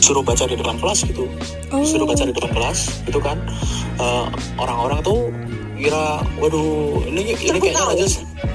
[0.03, 1.31] suruh baca di depan kelas gitu.
[1.71, 1.87] Oh.
[1.87, 3.39] suruh baca di depan kelas gitu kan?
[4.03, 4.27] Eh,
[4.59, 5.31] orang-orang tuh
[5.79, 8.07] kira waduh ini ini kayaknya raja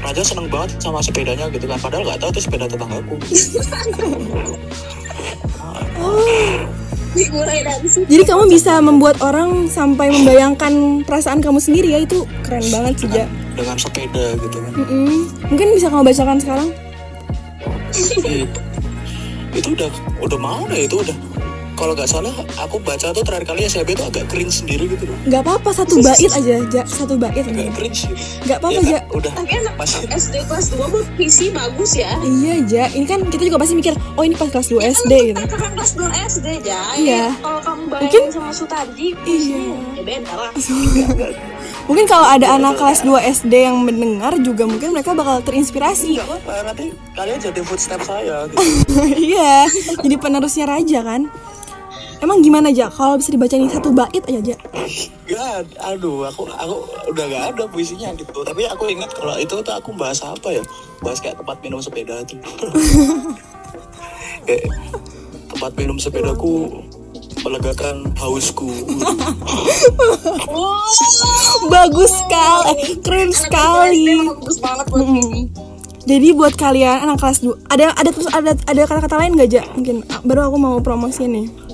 [0.04, 1.80] raja seneng banget sama sepedanya gitu kan?
[1.80, 3.16] Padahal nggak tahu itu sepeda tetanggaku
[7.28, 8.06] Mulai dari situ.
[8.08, 13.10] Jadi kamu bisa membuat orang sampai membayangkan perasaan kamu sendiri ya itu keren banget sih
[13.10, 13.26] Ja.
[13.52, 15.18] dengan sepeda gitu kan Mm-mm.
[15.48, 16.70] Mungkin bisa kamu bacakan sekarang?
[18.24, 18.62] It-
[19.50, 19.90] itu udah
[20.22, 21.18] udah mau deh itu udah
[21.78, 25.18] kalau nggak salah aku baca tuh terakhir kali SMP itu agak cringe sendiri gitu loh
[25.28, 26.84] Gak apa-apa satu bait aja, Ja.
[26.84, 27.46] Satu bait aja.
[27.46, 28.18] agak cringe gitu.
[28.44, 29.00] Gak apa-apa Ya Ja.
[29.00, 32.12] kan, udah Tapi anak pas SD kelas 2 buat PC bagus ya.
[32.20, 32.86] Iya Ja.
[32.90, 35.40] Ini kan kita juga pasti mikir, oh ini pas kelas 2 SD gitu.
[35.40, 36.80] Kan kelas 2 SD aja.
[36.96, 37.24] Iya.
[37.38, 39.62] Kalau kamu bayangin Mungkin- sama Sutarji, Iya.
[39.94, 40.52] ya beda lah.
[41.88, 46.18] Mungkin kalau ada anak kelas 2 SD yang mendengar juga mungkin mereka bakal terinspirasi.
[46.18, 48.60] nggak apa-apa nanti kalian jadi footstep saya gitu
[49.30, 51.32] Iya, jadi penerusnya raja kan.
[52.18, 54.56] Emang gimana aja kalau bisa dibacain satu bait aja aja.
[55.30, 56.76] Ya, aduh, aku aku
[57.14, 58.42] udah gak ada puisinya gitu.
[58.42, 60.64] Tapi aku ingat kalau itu tuh aku bahas apa ya?
[61.06, 62.42] Bahas kayak tempat minum sepeda tuh.
[64.48, 64.66] kayak
[65.54, 66.82] tempat minum sepedaku
[67.46, 68.66] melegakan hausku.
[71.74, 74.26] Bagus sekali, eh, keren sekali.
[74.26, 75.54] Bagus banget buat Mm.
[76.08, 79.62] Jadi buat kalian anak kelas 2 ada ada terus ada ada kata-kata lain gak aja?
[79.76, 81.67] Mungkin baru aku mau promosi nih.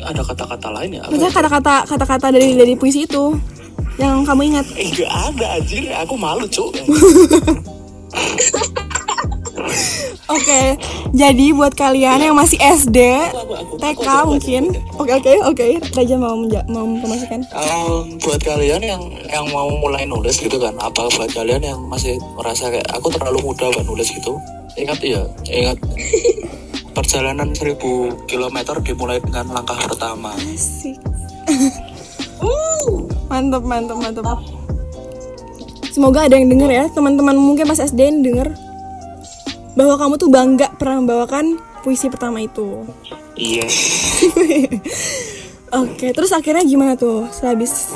[0.00, 1.02] Ada kata-kata lain ya?
[1.04, 3.36] Maksudnya kata-kata kata-kata dari dari puisi itu
[3.96, 4.66] yang kamu ingat.
[4.74, 6.72] Eh, gak ada anjir, aku malu cuk.
[10.32, 10.80] Oke,
[11.12, 12.96] jadi buat kalian yang masih SD,
[13.28, 14.62] Aku- aku- TK aku- aku- mungkin.
[14.96, 17.44] Oke oke oke, Raja mau menja- mau mempromosikan.
[17.52, 22.16] Um, buat kalian yang yang mau mulai nulis gitu kan, apa buat kalian yang masih
[22.32, 24.40] merasa kayak aku terlalu muda buat nulis gitu,
[24.74, 25.76] ingat ya, ingat
[27.02, 27.82] perjalanan 1000
[28.30, 30.30] km dimulai dengan langkah pertama.
[30.38, 31.02] Asik.
[33.30, 34.38] mantap mantap mantap.
[35.90, 38.48] Semoga ada yang denger ya, teman-teman mungkin pas SD yang denger
[39.74, 42.86] bahwa kamu tuh bangga pernah membawakan puisi pertama itu.
[43.36, 43.66] Iya.
[45.82, 47.92] Oke, terus akhirnya gimana tuh sehabis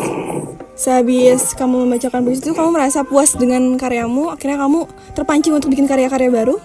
[0.76, 4.84] sehabis kamu membacakan puisi itu kamu merasa puas dengan karyamu akhirnya kamu
[5.16, 6.60] terpancing untuk bikin karya-karya baru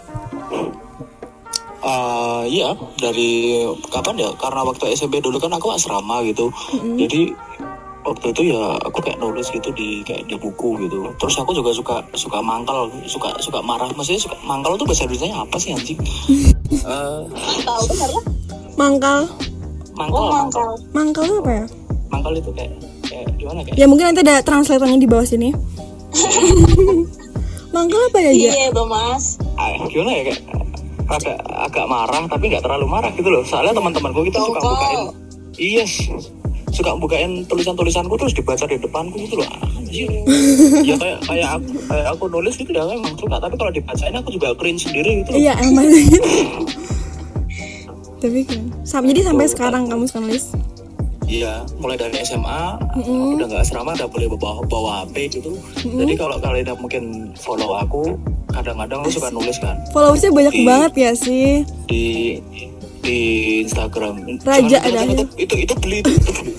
[1.81, 3.57] Uh, iya dari
[3.89, 4.29] kapan ya?
[4.37, 6.53] Karena waktu SMP dulu kan aku asrama gitu.
[6.95, 7.33] Jadi
[8.01, 11.09] waktu itu ya aku kayak nulis gitu di kayak di buku gitu.
[11.17, 13.89] Terus aku juga suka suka mangkal suka suka marah.
[13.91, 15.97] Maksudnya suka mangkal tuh bahasa Indonesia apa sih anjing?
[16.69, 17.21] Eh,
[17.65, 18.25] Tahu benar lah.
[18.77, 19.19] mangkal
[19.91, 21.23] mangkal Oh, mangkal mangkal.
[21.25, 21.65] itu apa ya?
[22.09, 22.71] Mangkal itu kayak
[23.03, 23.75] kayak gimana kayak?
[23.75, 25.49] Ya mungkin nanti ada translatornya di bawah sini.
[27.73, 28.31] Mangkal apa ya?
[28.31, 29.39] Iya, tuh Mas.
[29.55, 30.41] ah, gimana ya kayak
[31.11, 33.43] agak agak marah tapi nggak terlalu marah gitu loh.
[33.43, 34.75] Soalnya teman-temanku kita suka Dongkol.
[34.75, 35.01] bukain
[35.59, 36.07] yes
[36.71, 39.49] suka bukain tulisan-tulisanku terus dibaca di depanku gitu loh.
[39.75, 40.07] Anjir.
[40.87, 43.35] Ya kayak kayak aku, kayak aku nulis gitu ya memang suka.
[43.37, 45.39] Tapi kalau dibacain aku juga cringe sendiri gitu loh.
[45.39, 45.83] iya emang.
[48.21, 50.53] Tapi kan jadi sampai sekarang kamu suka nulis
[51.31, 55.55] Iya, mulai dari SMA aku udah nggak asrama, udah boleh bawa bawa HP gitu.
[55.79, 58.19] Jadi kalau kalian mungkin follow aku,
[58.51, 62.03] kadang-kadang aku suka nulis kan followersnya banyak Di- banget ya sih di
[63.01, 63.19] di
[63.65, 64.43] Instagram.
[64.43, 65.07] Raja ada.
[65.07, 66.53] itu, itu itu beli itu, itu beli.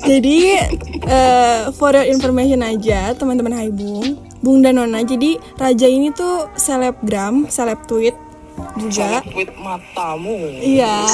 [0.00, 0.38] Jadi
[1.06, 5.04] eh, for your information aja teman-teman Hai Bung, Bung dan Nona.
[5.06, 8.16] Jadi Raja ini tuh selebgram, seleb tweet
[8.76, 9.20] juga.
[9.24, 10.36] Tweet matamu.
[10.56, 11.06] Iya,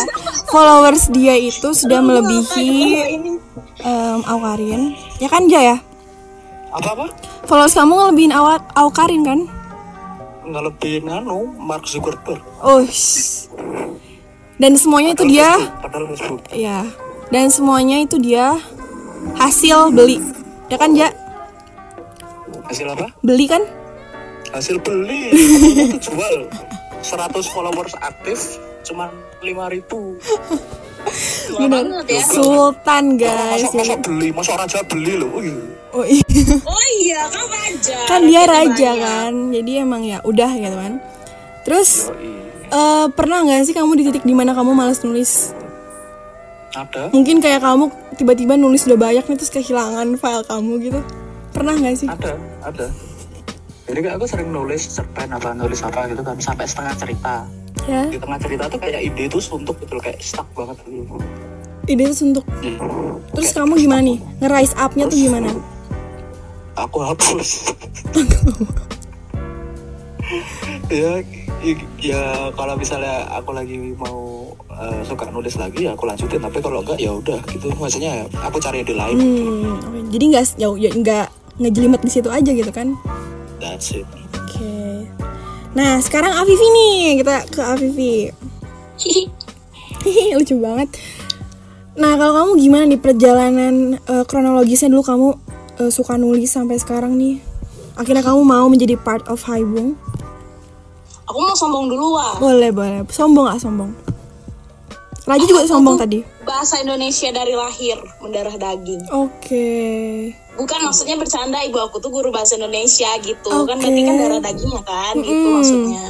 [0.46, 2.76] followers dia itu sudah melebihi
[3.80, 4.92] em, Aukarin.
[5.16, 5.76] Ya kan Ja ya?
[6.70, 7.06] Apa apa?
[7.46, 9.40] Followers kamu ngelebihin Awa- Aukarin kan?
[10.42, 12.42] Nggak lebih nano Mark Zuckerberg.
[12.60, 12.82] Oh.
[14.56, 15.52] Dan semuanya itu dia,
[15.84, 16.42] Facebook.
[16.48, 16.86] ya.
[17.28, 18.56] Dan semuanya itu dia
[19.36, 20.22] hasil beli.
[20.66, 21.10] Ya kan Ja?
[22.66, 23.06] Hasil apa?
[23.20, 23.62] Beli kan?
[24.50, 25.30] Hasil beli.
[25.86, 26.48] Itu jual.
[27.00, 29.10] 100 followers aktif cuma
[29.42, 29.82] 5000
[31.56, 32.02] Bener.
[32.10, 32.18] ya.
[32.26, 33.62] Sultan guys.
[33.62, 35.30] Masa, masa beli, masa raja beli loh.
[35.94, 36.22] Oh iya.
[36.66, 37.96] Oh iya, kan raja.
[38.04, 39.00] kan dia raja banyak.
[39.00, 41.00] kan jadi emang ya udah gitu kan
[41.64, 42.12] terus
[42.68, 45.56] eh, pernah nggak sih kamu di titik di mana kamu malas nulis
[46.70, 47.08] Ada.
[47.08, 51.00] mungkin kayak kamu tiba-tiba nulis udah banyak nih terus kehilangan file kamu gitu
[51.50, 52.86] pernah nggak sih Ada, ada.
[53.86, 57.34] Jadi kayak aku sering nulis cerpen apa nulis apa gitu kan sampai setengah cerita.
[57.84, 61.16] ya Di tengah cerita tuh kayak ide itu suntuk gitu kayak stuck banget gitu.
[61.86, 63.20] ide itu untuk Hmm.
[63.30, 65.50] terus kamu gimana nih nge-rise up-nya tuh gimana
[66.74, 67.70] Aku hapus.
[70.90, 71.22] ya,
[71.96, 72.20] ya
[72.52, 76.98] kalau misalnya aku lagi mau eh, suka nulis lagi ya aku lanjutin tapi kalau enggak
[76.98, 79.98] ya udah gitu maksudnya aku cari ide lain hmm oke.
[80.10, 82.92] jadi nggak ya, ya nggak ngejelimet di situ aja gitu kan
[83.60, 85.06] that's it oke
[85.76, 88.32] nah sekarang Afifi nih kita ke Afifi
[90.06, 90.88] Hihi, lucu banget.
[91.96, 95.28] Nah, kalau kamu gimana nih perjalanan eh, kronologisnya dulu kamu
[95.84, 97.40] eh, suka nulis sampai sekarang nih?
[97.96, 99.96] Akhirnya kamu mau menjadi part of Haibung?
[101.26, 102.36] Aku mau sombong dulu wah.
[102.38, 103.02] Boleh, boleh.
[103.10, 103.90] Sombong gak sombong?
[105.26, 106.22] Raja juga sombong tadi.
[106.46, 109.10] Bahasa Indonesia dari lahir, mendarah daging.
[109.10, 109.66] Oke.
[110.56, 113.68] Bukan maksudnya bercanda, ibu aku tuh guru bahasa Indonesia gitu.
[113.68, 113.84] Kan Oke.
[113.84, 116.04] berarti kan darah dagingnya kan, gitu maksudnya.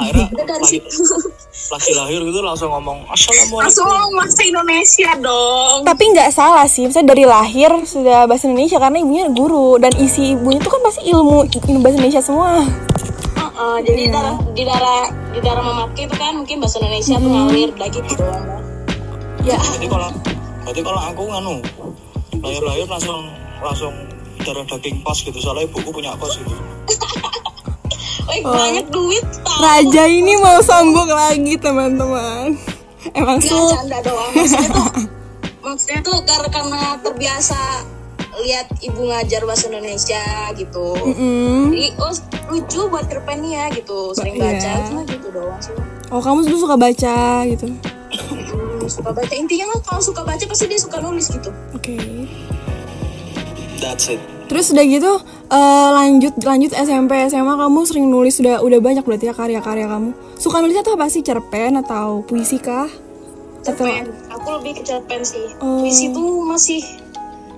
[0.00, 0.88] akhirnya lagi, situ.
[1.74, 5.78] lagi lahir gitu langsung ngomong assalamualaikum Langsung ngomong bahasa Indonesia dong.
[5.88, 10.36] Tapi nggak salah sih, misalnya dari lahir sudah bahasa Indonesia karena ibunya guru dan isi
[10.36, 12.52] ibunya itu kan pasti ilmu ilmu bahasa Indonesia semua.
[13.34, 17.68] Heeh, jadi darah di darah di darah mamaku itu kan mungkin bahasa Indonesia tuh ngalir
[17.72, 18.12] udah gitu.
[19.44, 20.08] Ya, Berarti kalau
[20.64, 21.54] berarti kalau aku nganu
[22.40, 23.24] lahir-lahir langsung
[23.62, 23.94] langsung
[24.42, 26.54] darah daging pas gitu soalnya ibuku punya kos gitu.
[28.28, 29.60] Wih, banyak duit tau.
[29.60, 32.56] Raja ini mau sombong lagi teman-teman.
[33.12, 33.68] Emang Nggak sul.
[33.76, 34.32] canda doang.
[34.32, 34.88] Maksudnya tuh
[35.64, 36.16] maksudnya tuh
[36.48, 37.60] karena terbiasa
[38.42, 40.24] lihat ibu ngajar bahasa Indonesia
[40.56, 40.96] gitu.
[41.14, 41.70] Mm.
[41.70, 42.12] Jadi oh
[42.50, 44.10] lucu buat cerpen ya gitu.
[44.16, 45.76] Sering baca cuma gitu doang sih.
[46.10, 47.66] Oh kamu dulu suka baca gitu.
[48.14, 51.50] Hmm, suka baca intinya lah kalau suka baca pasti dia suka nulis gitu.
[51.76, 51.96] Oke.
[53.84, 54.20] That's it.
[54.48, 55.12] Terus udah gitu
[55.52, 60.16] eh, lanjut lanjut SMP SMA kamu sering nulis udah udah banyak berarti ya karya-karya kamu.
[60.40, 62.88] Suka nulisnya tuh apa sih cerpen atau puisi kah?
[63.60, 64.08] Atau Cerpen.
[64.32, 65.52] Aku lebih ke cerpen sih.
[65.60, 65.84] Oh.
[65.84, 66.80] Puisi tuh masih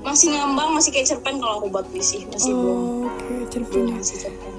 [0.07, 2.79] masih ngambang, masih kayak cerpen kalau aku buat puisi, masih belum.
[2.79, 3.91] Oh, oke cerpen.
[3.91, 3.95] ya.
[3.99, 4.51] Masih cerpen.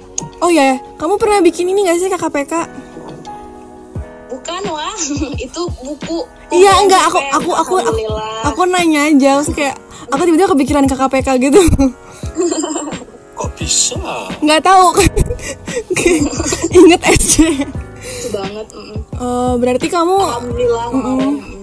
[0.43, 2.53] Oh ya, kamu pernah bikin ini gak sih KKPK?
[4.38, 4.93] Bukan wah,
[5.49, 6.19] itu buku.
[6.53, 8.01] Iya enggak aku aku aku aku,
[8.47, 9.75] aku nanya aja terus kayak
[10.13, 11.59] aku tiba-tiba kepikiran KKPK gitu.
[13.38, 13.97] Kok bisa?
[14.41, 15.11] nggak tahu kan.
[16.77, 17.65] Ingat SD.
[18.07, 18.65] Itu banget.
[19.19, 21.33] Oh, berarti kamu Alhamdulillah kemarin.
[21.38, 21.57] mm.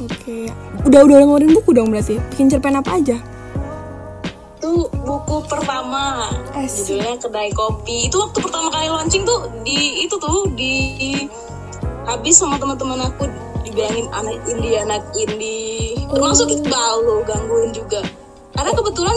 [0.00, 0.38] Oke.
[0.88, 2.16] Udah udah ngeluarin buku dong berarti.
[2.32, 3.20] Bikin cerpen apa aja?
[4.58, 6.26] Itu buku pertama.
[6.56, 6.98] Asik.
[6.98, 8.10] Judulnya Kedai Kopi.
[8.10, 10.74] Itu waktu pertama kali launching tuh di itu tuh di
[12.10, 13.30] habis sama teman-teman aku
[13.62, 15.94] dibilangin anak indie anak indie.
[16.10, 18.02] Termasuk Iqbal lo gangguin juga.
[18.50, 19.16] Karena kebetulan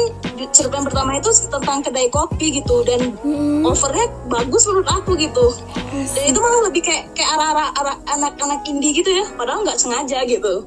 [0.54, 3.18] cerpen pertama itu tentang kedai kopi gitu dan
[3.66, 5.58] overnya bagus menurut aku gitu.
[5.92, 9.26] Dan itu malah lebih kayak kayak arah-arah arah anak-anak indie gitu ya.
[9.34, 10.64] Padahal nggak sengaja gitu.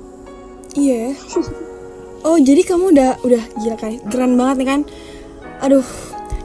[0.75, 1.15] Iya.
[2.27, 4.81] Oh jadi kamu udah udah gila kali keren banget nih kan.
[5.63, 5.87] Aduh.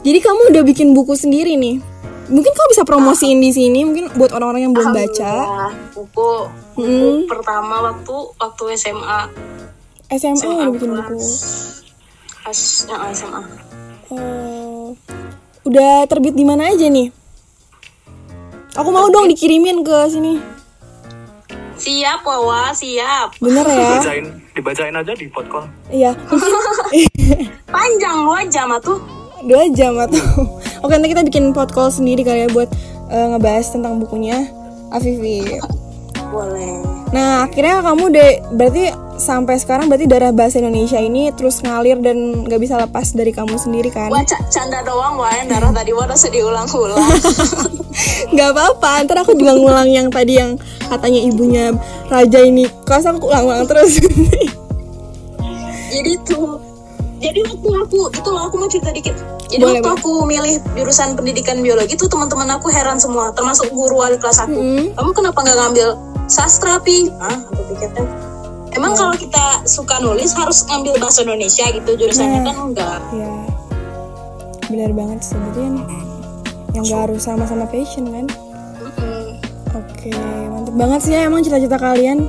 [0.02, 1.78] Jadi kamu udah bikin buku sendiri nih.
[2.32, 5.32] Mungkin kamu bisa promosiin di sini mungkin buat orang-orang yang belum baca.
[5.92, 6.32] Buku,
[6.74, 9.20] buku pertama waktu waktu SMA.
[10.10, 11.20] SMA udah bikin buku.
[12.42, 13.42] As, ya, SMA.
[14.08, 14.96] Oh.
[15.62, 17.12] Udah terbit di mana aja nih?
[18.74, 20.40] Aku mau dong dikirimin ke sini.
[21.76, 23.36] Siap, Wawa, siap.
[23.38, 23.98] Bener ya?
[23.98, 26.12] dibacain dibacain aja di podcast Iya.
[27.76, 29.00] Panjang lu aja mah tuh.
[29.42, 30.22] dua jam atau
[30.82, 32.70] oke nanti kita bikin podcast sendiri kali ya buat
[33.08, 34.46] eh, ngebahas tentang bukunya
[34.90, 35.62] Afifi
[36.32, 36.80] Boleh.
[37.12, 38.84] nah akhirnya kamu deh berarti
[39.16, 43.54] sampai sekarang berarti darah bahasa Indonesia ini terus ngalir dan nggak bisa lepas dari kamu
[43.54, 45.30] sendiri kan Wah, ca- canda doang, wah.
[45.30, 46.98] yang Darah tadi wah udah diulang-ulang.
[48.34, 50.56] nggak apa-apa ntar aku juga ngulang yang tadi yang
[50.88, 51.66] katanya ibunya
[52.08, 54.00] raja ini kos aku ulang-ulang terus
[55.94, 56.56] jadi tuh
[57.22, 59.14] jadi waktu aku itu loh aku mau cerita dikit
[59.46, 60.00] jadi Boleh, waktu boleh.
[60.00, 64.58] aku milih jurusan pendidikan biologi tuh teman-teman aku heran semua termasuk guru wali kelas aku
[64.58, 64.86] Mm-hmm.
[64.94, 65.88] kamu kenapa nggak ngambil
[66.26, 68.04] sastra pi ah aku pikirnya
[68.72, 72.44] emang kalau kita suka nulis harus ngambil bahasa Indonesia gitu jurusannya Nah.
[72.44, 73.32] kan enggak ya
[74.66, 75.84] benar banget sebutin
[76.72, 78.26] yang nggak harus sama-sama passion kan
[78.80, 79.38] Mm-mm.
[79.72, 80.12] Oke,
[80.48, 82.28] mantep banget sih ya emang cita-cita kalian.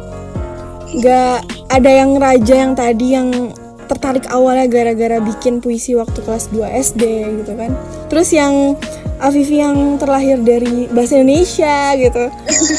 [0.95, 3.51] Gak ada yang raja yang tadi yang
[3.93, 7.03] tertarik awalnya gara-gara bikin puisi waktu kelas 2 SD
[7.45, 7.77] gitu kan.
[8.09, 8.81] Terus yang
[9.23, 12.25] Afifi yang terlahir dari bahasa Indonesia gitu.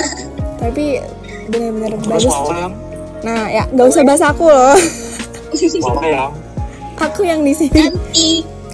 [0.61, 0.99] Tapi
[1.53, 2.33] benar-benar bagus.
[3.23, 4.75] Nah, ya nggak usah bahas aku loh.
[7.09, 7.93] Aku yang di sini.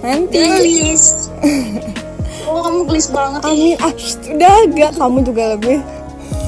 [0.00, 0.40] Nanti.
[0.80, 1.28] gelis
[2.48, 3.52] oh kamu gelis banget ih.
[3.52, 3.76] Amin.
[3.84, 3.92] Ah,
[4.32, 5.78] udah gak kamu juga lebih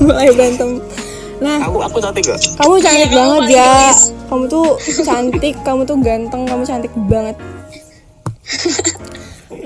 [0.00, 0.80] mulai berantem.
[1.42, 3.74] Nah, aku aku cantik gak Kamu cantik Iya, kamu banget paling ya.
[4.30, 4.66] Kamu tuh
[5.02, 7.36] cantik, kamu tuh ganteng, kamu cantik banget.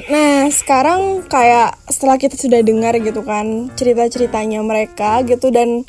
[0.06, 5.82] Nah, sekarang kayak setelah kita sudah dengar gitu kan cerita-ceritanya mereka gitu dan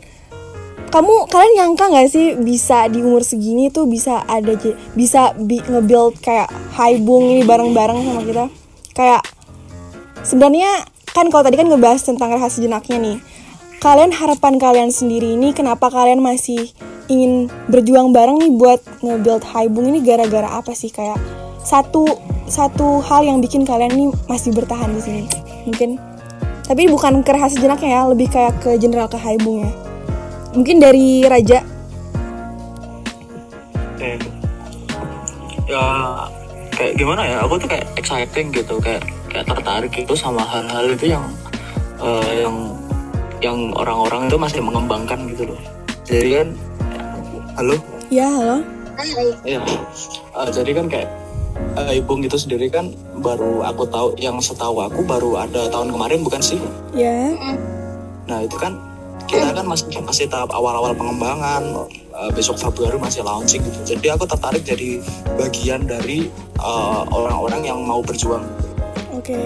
[0.89, 4.57] kamu kalian nyangka nggak sih bisa di umur segini tuh bisa ada
[4.97, 8.45] bisa bi- nge-build kayak haibung ini bareng-bareng sama kita
[8.97, 9.21] kayak
[10.25, 10.81] sebenarnya
[11.13, 13.17] kan kalau tadi kan ngebahas tentang rehat sejenaknya nih
[13.77, 16.73] kalian harapan kalian sendiri ini kenapa kalian masih
[17.07, 20.01] ingin berjuang bareng nih buat nge-build haibung ini?
[20.01, 20.89] Gara-gara apa sih?
[20.89, 21.21] Kayak
[21.61, 22.09] satu
[22.47, 25.23] satu hal yang bikin kalian ini masih bertahan di sini
[25.69, 26.01] mungkin.
[26.67, 29.71] Tapi bukan ke rehat sejenaknya ya lebih kayak ke general ke haibungnya
[30.57, 31.61] mungkin dari raja.
[34.01, 34.17] Eh,
[35.69, 35.85] ya
[36.73, 37.37] kayak gimana ya?
[37.45, 41.25] Aku tuh kayak exciting gitu kayak kayak tertarik gitu sama hal-hal itu yang
[42.01, 42.76] eh, yang
[43.39, 45.59] yang orang-orang itu masih mengembangkan gitu loh
[46.03, 46.47] jadi kan
[47.55, 47.75] halo
[48.09, 48.57] ya halo
[49.45, 49.61] Iya,
[50.33, 51.05] Eh, jadi kan kayak
[51.77, 56.25] eh, Ibung itu sendiri kan baru aku tahu yang setahu aku baru ada tahun kemarin
[56.25, 56.57] bukan sih?
[56.97, 57.29] ya
[58.25, 58.73] Nah itu kan
[59.29, 61.61] kita kan masih masih tahap awal-awal pengembangan.
[61.93, 63.79] Eh, besok Februari masih launching gitu.
[63.85, 64.97] Jadi aku tertarik jadi
[65.37, 66.33] bagian dari
[67.07, 68.41] orang-orang yang mau berjuang.
[69.13, 69.37] Oke.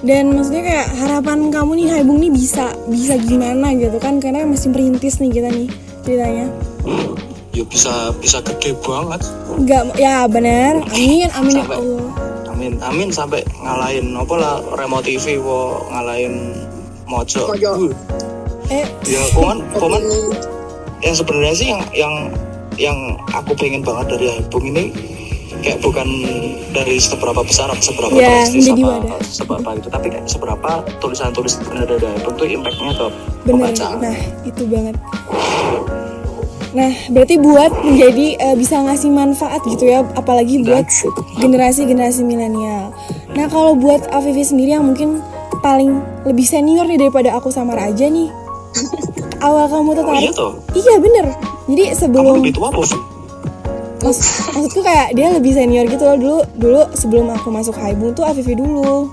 [0.00, 4.72] Dan maksudnya kayak harapan kamu nih Haibung nih bisa bisa gimana gitu kan karena masih
[4.72, 5.68] merintis nih kita nih
[6.02, 6.46] ceritanya.
[7.50, 9.26] Ya bisa bisa gede banget.
[9.50, 10.86] Enggak ya benar.
[10.86, 12.06] Amin amin ya Sampai- Allah.
[12.46, 16.54] Amin amin sampai ngalahin apa lah Remo TV wo ngalahin
[17.10, 17.50] Mojo.
[17.50, 17.70] Mojo.
[17.74, 17.92] Uh,
[18.70, 19.98] Eh ya komen komen
[21.02, 22.14] yang sebenarnya sih yang yang
[22.78, 22.98] yang
[23.34, 24.94] aku pengen banget dari album ini
[25.60, 26.08] kayak bukan
[26.70, 29.20] dari seberapa besar seberapa Ya, prestis apa wadah.
[29.22, 33.06] seberapa itu tapi kayak seberapa tulisan-tulisan album tuh impactnya ke
[33.44, 34.96] pembaca Nah itu banget.
[36.70, 40.86] Nah berarti buat menjadi eh, bisa ngasih manfaat gitu ya apalagi buat
[41.36, 42.94] generasi-generasi milenial.
[43.34, 45.18] Nah kalau buat Afifi sendiri yang mungkin
[45.60, 48.30] paling lebih senior nih daripada aku sama Raja nih.
[49.46, 50.30] Awal kamu oh iya tertarik?
[50.36, 51.26] toh Iya bener.
[51.66, 52.90] Jadi kamu sebelum lebih tua bos
[54.00, 58.24] Maksud- maksudku kayak dia lebih senior gitu loh dulu dulu sebelum aku masuk Haibung tuh
[58.24, 59.08] Afifi dulu.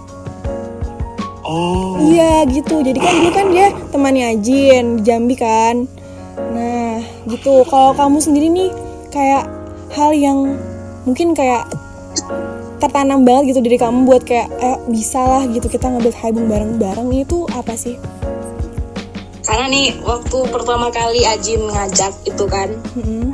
[1.44, 2.80] oh Iya gitu.
[2.80, 5.88] Jadi kan dulu kan dia temannya Ajin di Jambi kan.
[6.54, 8.70] Nah gitu kalau kamu sendiri nih
[9.10, 9.48] kayak
[9.92, 10.56] hal yang
[11.04, 11.68] mungkin kayak
[12.78, 17.10] tertanam banget gitu dari kamu buat kayak eh bisa lah gitu kita ngebuat haibung bareng-bareng
[17.12, 17.98] itu apa sih
[19.42, 23.34] karena nih waktu pertama kali Ajin ngajak itu kan Mm-mm.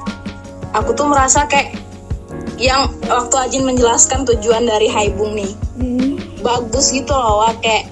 [0.73, 1.77] Aku tuh merasa kayak
[2.57, 5.53] yang waktu Ajin menjelaskan tujuan dari Haibung nih.
[5.79, 6.21] Mm-mm.
[6.43, 7.63] bagus gitu loh Wak.
[7.63, 7.89] kayak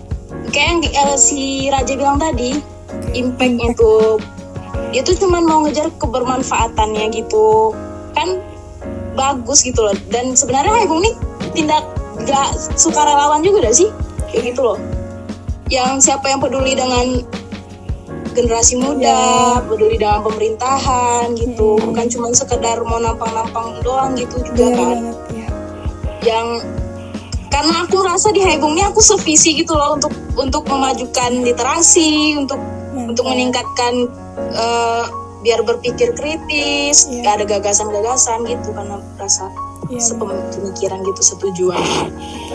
[0.51, 2.59] kayak yang eh, si Raja bilang tadi
[3.15, 4.19] impactnya tuh
[4.91, 7.71] dia tuh cuman mau ngejar kebermanfaatannya gitu.
[8.11, 8.43] Kan
[9.15, 9.95] bagus gitu loh.
[10.11, 11.15] Dan sebenarnya Haibung nih
[11.55, 11.83] tindak
[12.27, 13.89] gak sukarelawan juga gak sih?
[14.31, 14.77] Kayak gitu loh.
[15.71, 17.23] Yang siapa yang peduli dengan
[18.31, 19.19] generasi muda,
[19.63, 24.87] peduli dengan pemerintahan gitu, bukan cuma sekedar mau nampang-nampang doang gitu juga Bener kan.
[24.97, 25.47] banget ya
[26.21, 26.47] yang
[27.47, 32.61] karena aku rasa di Haibungnya aku sevisi gitu loh untuk untuk memajukan literasi untuk
[32.93, 34.07] untuk meningkatkan
[34.53, 35.03] eh,
[35.41, 37.35] biar berpikir kritis Iya.
[37.35, 39.49] ada gagasan-gagasan gitu karena aku rasa
[39.91, 41.83] Iya, sepemikiran gitu setujuan.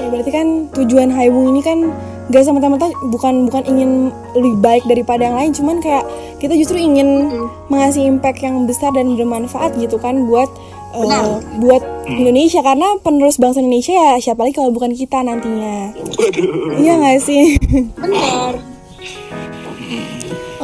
[0.09, 1.93] Berarti kan tujuan Haibung ini kan
[2.27, 3.91] gak semata-mata bukan bukan ingin
[4.35, 6.03] lebih baik daripada yang lain, cuman kayak
[6.43, 7.31] kita justru ingin
[7.71, 10.51] mengasih impact yang besar dan bermanfaat gitu kan buat
[10.97, 11.45] Benar.
[11.61, 15.93] buat Indonesia karena penerus bangsa Indonesia ya siapa lagi kalau bukan kita nantinya.
[15.93, 16.81] Waduh.
[16.81, 17.61] Iya gak sih?
[18.01, 18.57] benar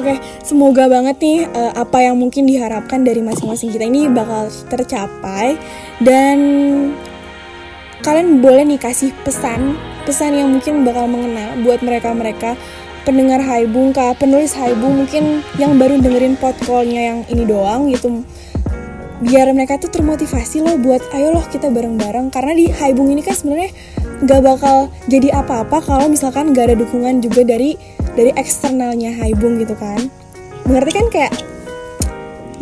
[0.03, 5.55] Oke, semoga banget nih eh, apa yang mungkin diharapkan dari masing-masing kita ini bakal tercapai
[6.03, 6.39] dan
[8.03, 12.59] kalian boleh nih kasih pesan pesan yang mungkin bakal mengena buat mereka-mereka.
[13.03, 18.23] Pendengar Haibung kah penulis Haibung mungkin yang baru dengerin podcastnya yang ini doang gitu.
[19.23, 22.31] Biar mereka tuh termotivasi loh buat ayo loh kita bareng-bareng.
[22.31, 23.75] Karena di Haibung ini kan sebenarnya
[24.23, 27.75] nggak bakal jadi apa-apa kalau misalkan nggak ada dukungan juga dari
[28.15, 29.99] dari eksternalnya Haibung gitu kan.
[30.67, 31.33] Mengerti kan kayak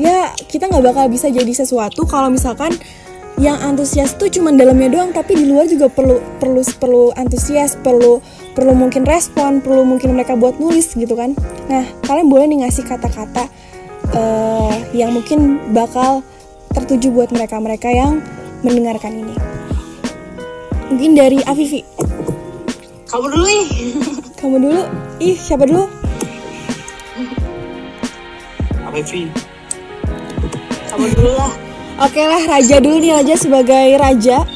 [0.01, 2.73] ya kita nggak bakal bisa jadi sesuatu kalau misalkan
[3.41, 8.21] yang antusias tuh cuman dalamnya doang tapi di luar juga perlu perlu perlu antusias perlu
[8.53, 11.33] perlu mungkin respon perlu mungkin mereka buat nulis gitu kan.
[11.73, 13.49] Nah kalian boleh nih ngasih kata-kata
[14.13, 16.21] eh, yang mungkin bakal
[16.77, 18.21] tertuju buat mereka-mereka yang
[18.61, 19.35] mendengarkan ini.
[20.93, 21.81] Mungkin dari Afifi.
[23.09, 23.67] Kamu dulu ih.
[24.41, 24.83] Kamu dulu?
[25.17, 25.89] Ih siapa dulu?
[28.91, 29.31] Afifi.
[30.91, 31.70] kamu dulu lah
[32.01, 34.49] Oke lah Raja dulu nih Raja sebagai Raja.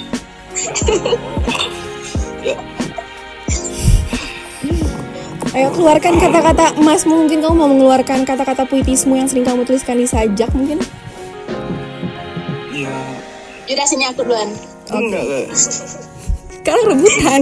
[5.54, 10.06] Ayo keluarkan kata-kata emasmu Mungkin kamu mau mengeluarkan kata-kata puitismu Yang sering kamu tuliskan di
[10.08, 10.82] sajak mungkin?
[12.74, 12.90] Ya,
[13.70, 14.50] Yaudah sini aku duluan.
[14.92, 15.46] Enggak enggak.
[16.50, 17.40] Sekarang rebutan.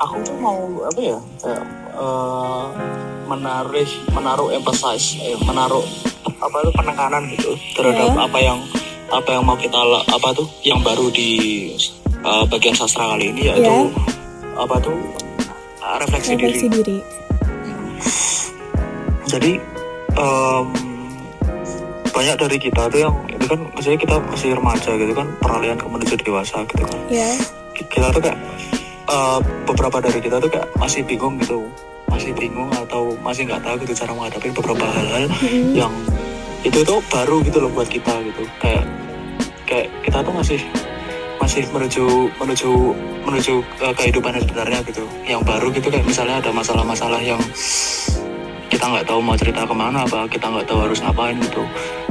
[0.00, 2.64] Aku tuh mau apa ya kayak eh,
[3.24, 5.84] menarik menaruh emphasize eh, menaruh
[6.36, 8.20] apa itu penekanan gitu terhadap Ya.
[8.20, 8.58] apa yang
[9.08, 11.30] apa yang mau kita apa tuh yang baru di
[12.20, 14.60] eh, bagian sastra kali ini yaitu Ya.
[14.60, 14.98] apa tuh
[15.80, 16.98] eh, refleksi, Refleksi diri diri
[19.24, 19.52] Jadi
[20.14, 20.66] em,
[22.06, 25.86] banyak dari kita tuh yang itu kan maksudnya kita masih remaja gitu kan peralihan ke
[25.90, 26.98] menuju dewasa gitu kan.
[27.10, 27.34] Ya
[27.74, 28.38] Kita tuh kayak
[29.14, 29.38] eh,
[29.70, 31.62] beberapa dari kita tuh kayak masih bingung gitu,
[32.10, 35.24] masih bingung atau masih nggak tahu gitu cara menghadapi beberapa hal-hal
[35.70, 35.94] yang
[36.64, 38.42] itu tuh baru gitu loh buat kita gitu.
[38.58, 38.84] Kayak
[39.68, 40.60] kayak kita tuh masih
[41.38, 42.04] masih menuju
[42.40, 42.70] menuju
[43.28, 45.04] menuju ke kehidupan yang sebenarnya gitu.
[45.28, 47.40] Yang baru gitu kayak misalnya ada masalah-masalah yang
[48.72, 51.62] kita nggak tahu mau cerita ke mana apa kita nggak tahu harus ngapain gitu.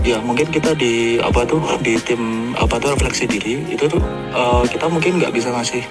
[0.03, 4.03] Ya mungkin kita di apa tuh di tim apa tuh refleksi diri itu tuh
[4.35, 5.81] eh, kita mungkin nggak bisa ngasih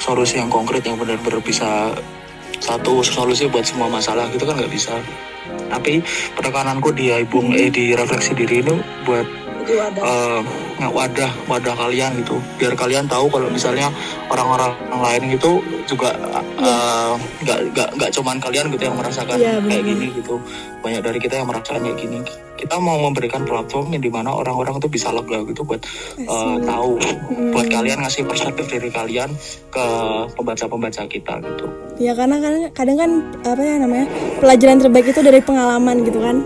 [0.00, 1.92] solusi yang konkret yang benar-benar bisa
[2.60, 4.96] satu solusi buat semua masalah gitu kan nggak bisa.
[5.70, 6.02] Tapi
[6.34, 8.74] penekananku di ibung eh di refleksi diri itu
[9.06, 9.26] buat
[9.62, 10.00] itu ada.
[10.00, 10.40] eh,
[10.88, 13.92] wadah wadah kalian gitu biar kalian tahu kalau misalnya
[14.32, 16.16] orang-orang lain gitu juga
[16.56, 17.12] eh,
[17.44, 20.40] nggak nggak nggak cuman kalian gitu yang merasakan Iya, kayak gini gitu
[20.80, 22.18] banyak dari kita yang merasakan kayak gini
[22.56, 25.80] kita mau memberikan platform yang di mana orang-orang itu bisa lega gitu buat
[26.16, 26.64] Asik.
[26.64, 26.92] tahu
[27.30, 27.52] Mm.
[27.52, 29.30] buat kalian ngasih perspektif dari kalian
[29.68, 29.84] ke
[30.32, 31.66] pembaca-pembaca kita gitu
[32.00, 33.10] Ya karena kadang, kadang kan
[33.44, 34.08] apa ya namanya
[34.40, 36.36] pelajaran terbaik itu dari pengalaman gitu kan.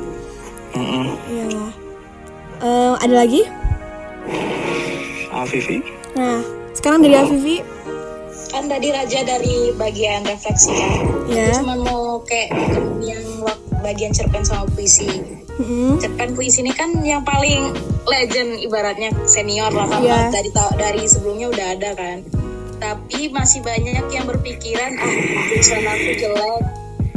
[0.75, 1.07] Mm-mm.
[1.25, 1.71] Iyalah.
[2.59, 3.43] Eh, ada lagi?
[5.45, 5.79] Vivi
[6.15, 6.41] Nah
[6.75, 7.57] sekarang dari Afifi
[8.49, 10.95] kan tadi Raja dari bagian refleksi kan?
[11.27, 11.51] Ya.
[11.51, 12.55] Aku cuma mau kayak
[13.01, 13.25] yang
[13.81, 15.11] bagian cerpen sama puisi.
[15.55, 15.99] Mm-mm.
[15.99, 20.31] cerpen puisi ini kan yang paling legend ibaratnya senior lah kan Iya.
[20.31, 22.23] dari ta- dari sebelumnya udah ada kan?
[22.79, 25.15] Tapi masih banyak yang berpikiran ah
[25.49, 26.63] tulisan aku jelek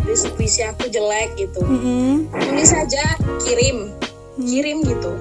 [0.02, 1.62] puisi puisi aku jelek gitu.
[1.62, 2.26] Mm-mm.
[2.32, 3.04] tulis saja
[3.40, 3.94] kirim.
[4.38, 5.14] Kirim gitu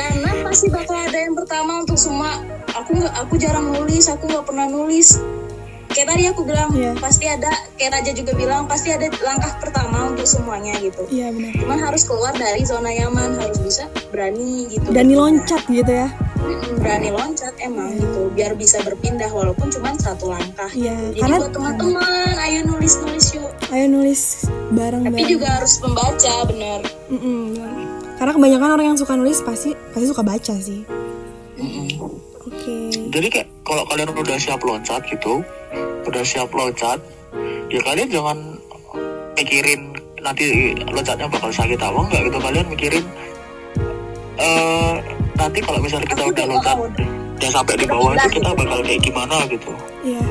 [0.00, 2.40] karena pasti bakal ada yang pertama untuk semua.
[2.72, 5.20] Aku nggak aku jarang nulis aku nggak pernah nulis.
[5.90, 6.94] Kayak tadi aku bilang Iya.
[6.96, 11.02] pasti ada kayak Raja juga bilang pasti ada langkah pertama untuk semuanya gitu.
[11.10, 11.50] Iya benar.
[11.58, 14.86] cuman harus keluar dari zona nyaman harus bisa berani gitu.
[14.86, 16.06] Dan diloncat gitu ya.
[16.38, 18.30] Mm, berani loncat emang gitu.
[18.30, 20.70] Biar bisa berpindah walaupun cuma satu langkah.
[20.70, 22.06] Iya, jadi karena- buat teman-teman
[22.38, 23.50] ayo nulis nulis yuk.
[23.68, 27.89] Ayo nulis bareng tapi juga harus membaca bener Mm-mm, benar.
[28.20, 30.84] Karena kebanyakan orang yang suka nulis pasti pasti suka baca sih.
[32.44, 32.92] Oke.
[32.92, 35.40] Jadi kayak kalau kalian udah siap loncat gitu,
[36.04, 37.00] udah siap loncat,
[37.72, 38.36] ya kalian jangan
[39.40, 42.38] mikirin nanti loncatnya bakal sakit apa enggak gitu.
[42.44, 43.04] Kalian mikirin
[44.36, 44.94] eh
[45.40, 46.76] nanti kalau misalnya kita Aku udah loncat
[47.40, 49.72] dan sampai di bawah itu kita bakal kayak gimana gitu.
[50.04, 50.24] Iya.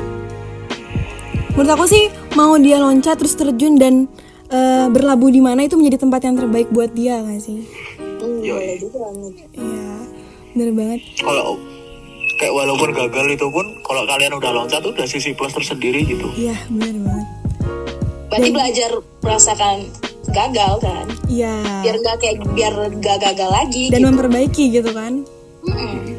[1.58, 2.06] Menurut aku sih
[2.38, 4.06] mau dia loncat terus terjun dan
[4.50, 7.64] eh, berlabuh di mana itu menjadi tempat yang terbaik buat dia gak sih?
[8.20, 9.32] Boleh juga nih.
[9.52, 9.90] Iya.
[10.50, 11.00] Bener banget.
[11.16, 11.56] Kalau
[12.36, 16.26] kayak walaupun gagal itu pun kalau kalian udah loncat udah sisi plus tersendiri gitu.
[16.34, 17.28] Iya, bener banget.
[18.26, 18.90] berarti belajar
[19.20, 19.76] merasakan
[20.30, 21.82] gagal kan Iya.
[21.82, 24.08] biar nggak kayak biar nggak gagal lagi Dan gitu.
[24.08, 25.26] memperbaiki gitu kan.
[25.60, 26.14] Mm-mm.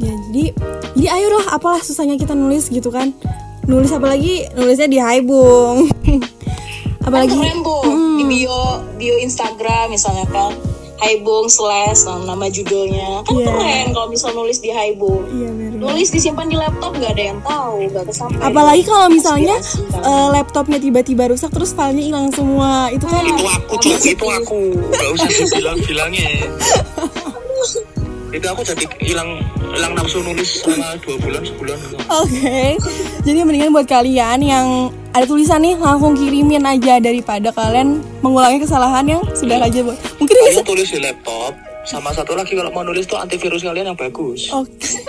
[0.00, 0.44] Ya, jadi
[0.96, 3.12] jadi ayo loh apalah susahnya kita nulis gitu kan.
[3.64, 5.92] Nulis apalagi nulisnya di Haibung.
[7.10, 7.82] apalagi kan keren tuh
[8.16, 8.60] di bio
[8.94, 10.54] bio Instagram misalnya kan
[11.00, 13.48] Haibung slash nama, judulnya kan Iya.
[13.48, 15.80] keren kalau bisa nulis di Haibung Iya, bener.
[15.80, 20.04] nulis disimpan di laptop nggak ada yang tahu nggak kesampaian Apalagi kalau misalnya kan.
[20.04, 22.92] eh, laptopnya tiba-tiba rusak terus filenya hilang semua.
[22.92, 24.60] Itu kan Itu aku tuh, itu aku.
[24.92, 26.28] Gak usah dibilang-bilangnya.
[28.30, 29.30] itu aku jadi hilang
[29.72, 31.78] hilang nafsu nulis selama dua bulan sebulan
[32.14, 32.78] Oke,
[33.22, 34.66] jadi mendingan buat kalian yang
[35.10, 39.98] ada tulisan nih langsung kirimin aja daripada kalian mengulangi kesalahan yang sudah aja buat.
[40.22, 40.62] Mungkin bisa.
[40.62, 41.52] kalian tulis di laptop
[41.82, 45.00] sama satu lagi kalau mau nulis tuh antivirus kalian yang bagus Oke.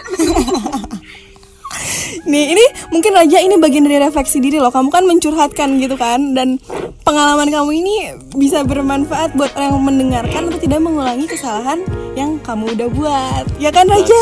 [2.21, 4.69] Nih ini mungkin Raja ini bagian dari refleksi diri loh.
[4.69, 6.61] Kamu kan mencurhatkan gitu kan dan
[7.01, 7.95] pengalaman kamu ini
[8.37, 11.81] bisa bermanfaat buat orang yang mendengarkan untuk tidak mengulangi kesalahan
[12.13, 13.45] yang kamu udah buat.
[13.57, 14.19] Ya kan Raja?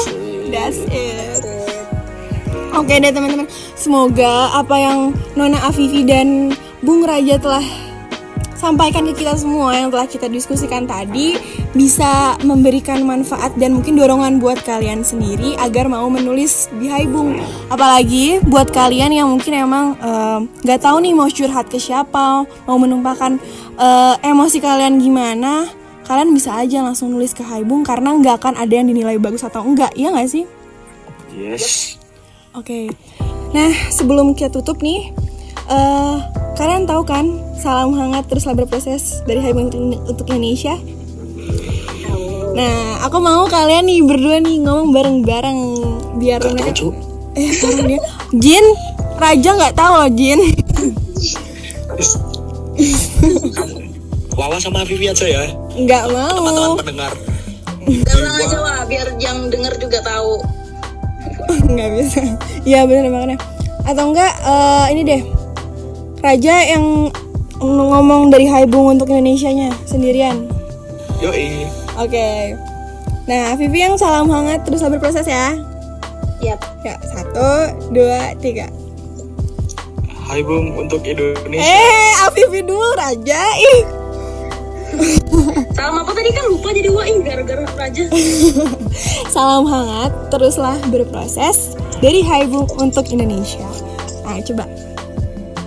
[0.49, 1.38] That's it.
[2.69, 4.97] Oke deh teman-teman, semoga apa yang
[5.33, 6.53] Nona Afifi dan
[6.85, 7.65] Bung Raja telah
[8.59, 11.39] sampaikan ke kita semua yang telah kita diskusikan tadi
[11.71, 17.39] bisa memberikan manfaat dan mungkin dorongan buat kalian sendiri agar mau menulis di Haibung.
[17.71, 22.77] Apalagi buat kalian yang mungkin emang eh, nggak tahu nih mau curhat ke siapa, mau
[22.77, 23.39] menumpahkan
[23.79, 25.65] eh, emosi kalian gimana,
[26.05, 29.65] kalian bisa aja langsung nulis ke Haibung karena nggak akan ada yang dinilai bagus atau
[29.65, 30.45] enggak, iya nggak sih?
[31.35, 31.98] yes
[32.59, 32.91] Oke.
[33.55, 35.15] Nah, sebelum kita tutup nih,
[35.71, 36.15] eh
[36.59, 40.75] kalian tahu kan salam hangat teruslah berproses dari Haibung untuk, untuk Indonesia?
[42.51, 45.59] Nah, aku mau kalian nih berdua nih ngomong bareng-bareng
[46.19, 46.91] biar gak mereka cu
[47.39, 47.55] eh
[47.87, 48.01] dia.
[48.35, 48.65] Jin,
[49.15, 50.39] Raja nggak tahu loh Jin.
[54.35, 55.43] Wawa sama Vivi aja ya
[55.75, 56.31] Nggak mau.
[56.31, 57.11] teman-teman pendengar
[58.39, 60.58] aja wah biar yang denger juga tahu
[61.73, 62.21] nggak bisa.
[62.63, 63.37] Iya bener makanya.
[63.87, 65.21] Atau enggak eh, ini deh.
[66.19, 67.09] Raja yang
[67.59, 70.47] ngomong dari Haibung untuk Indonesianya sendirian.
[71.19, 71.67] yoi
[71.99, 72.55] Oke.
[73.27, 75.53] Nah, Vivi yang salam hangat terus berproses ya.
[76.39, 76.59] Yap.
[76.81, 78.71] Ya, satu, dua, tiga.
[80.29, 83.41] Hai Bung untuk Indonesia Eh, Afifi dulu Raja.
[83.57, 83.98] Ih.
[85.77, 88.03] Salam apa tadi kan lupa jadi wah gara-gara raja.
[89.33, 93.63] Salam hangat, teruslah berproses dari Haibung untuk Indonesia.
[94.27, 94.65] Nah, coba.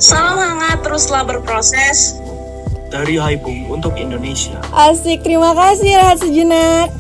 [0.03, 2.19] Salam hangat teruslah berproses.
[2.93, 6.93] dari Hai Bung untuk Indonesia Asik, terima kasih Rehat sejenak.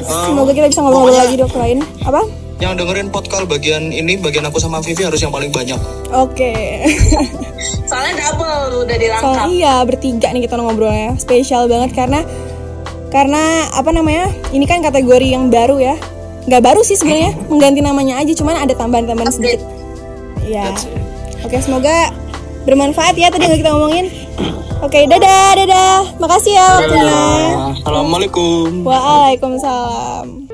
[0.00, 1.78] Semoga kita bisa ngobrol lagi waktu lain.
[2.08, 2.45] Apa?
[2.56, 5.76] Yang dengerin podcast bagian ini bagian aku sama Vivi harus yang paling banyak
[6.14, 6.54] Oke.
[7.90, 9.26] Soalnya double udah dirangkap.
[9.26, 11.18] Soalnya iya bertiga nih kita ngobrolnya.
[11.18, 12.20] Spesial banget karena
[13.10, 14.30] karena apa namanya?
[14.50, 15.96] Ini kan kategori yang baru ya.
[16.46, 19.62] Nggak baru sih sebenarnya, mengganti namanya aja, cuman ada tambahan-tambahan sedikit.
[20.46, 20.70] Iya.
[21.42, 22.14] Oke, semoga
[22.66, 24.06] bermanfaat ya tadi yang kita ngomongin.
[24.82, 25.98] Oke, dadah, dadah.
[26.22, 27.22] Makasih ya waktunya.
[27.80, 30.45] Assalamualaikum Waalaikumsalam.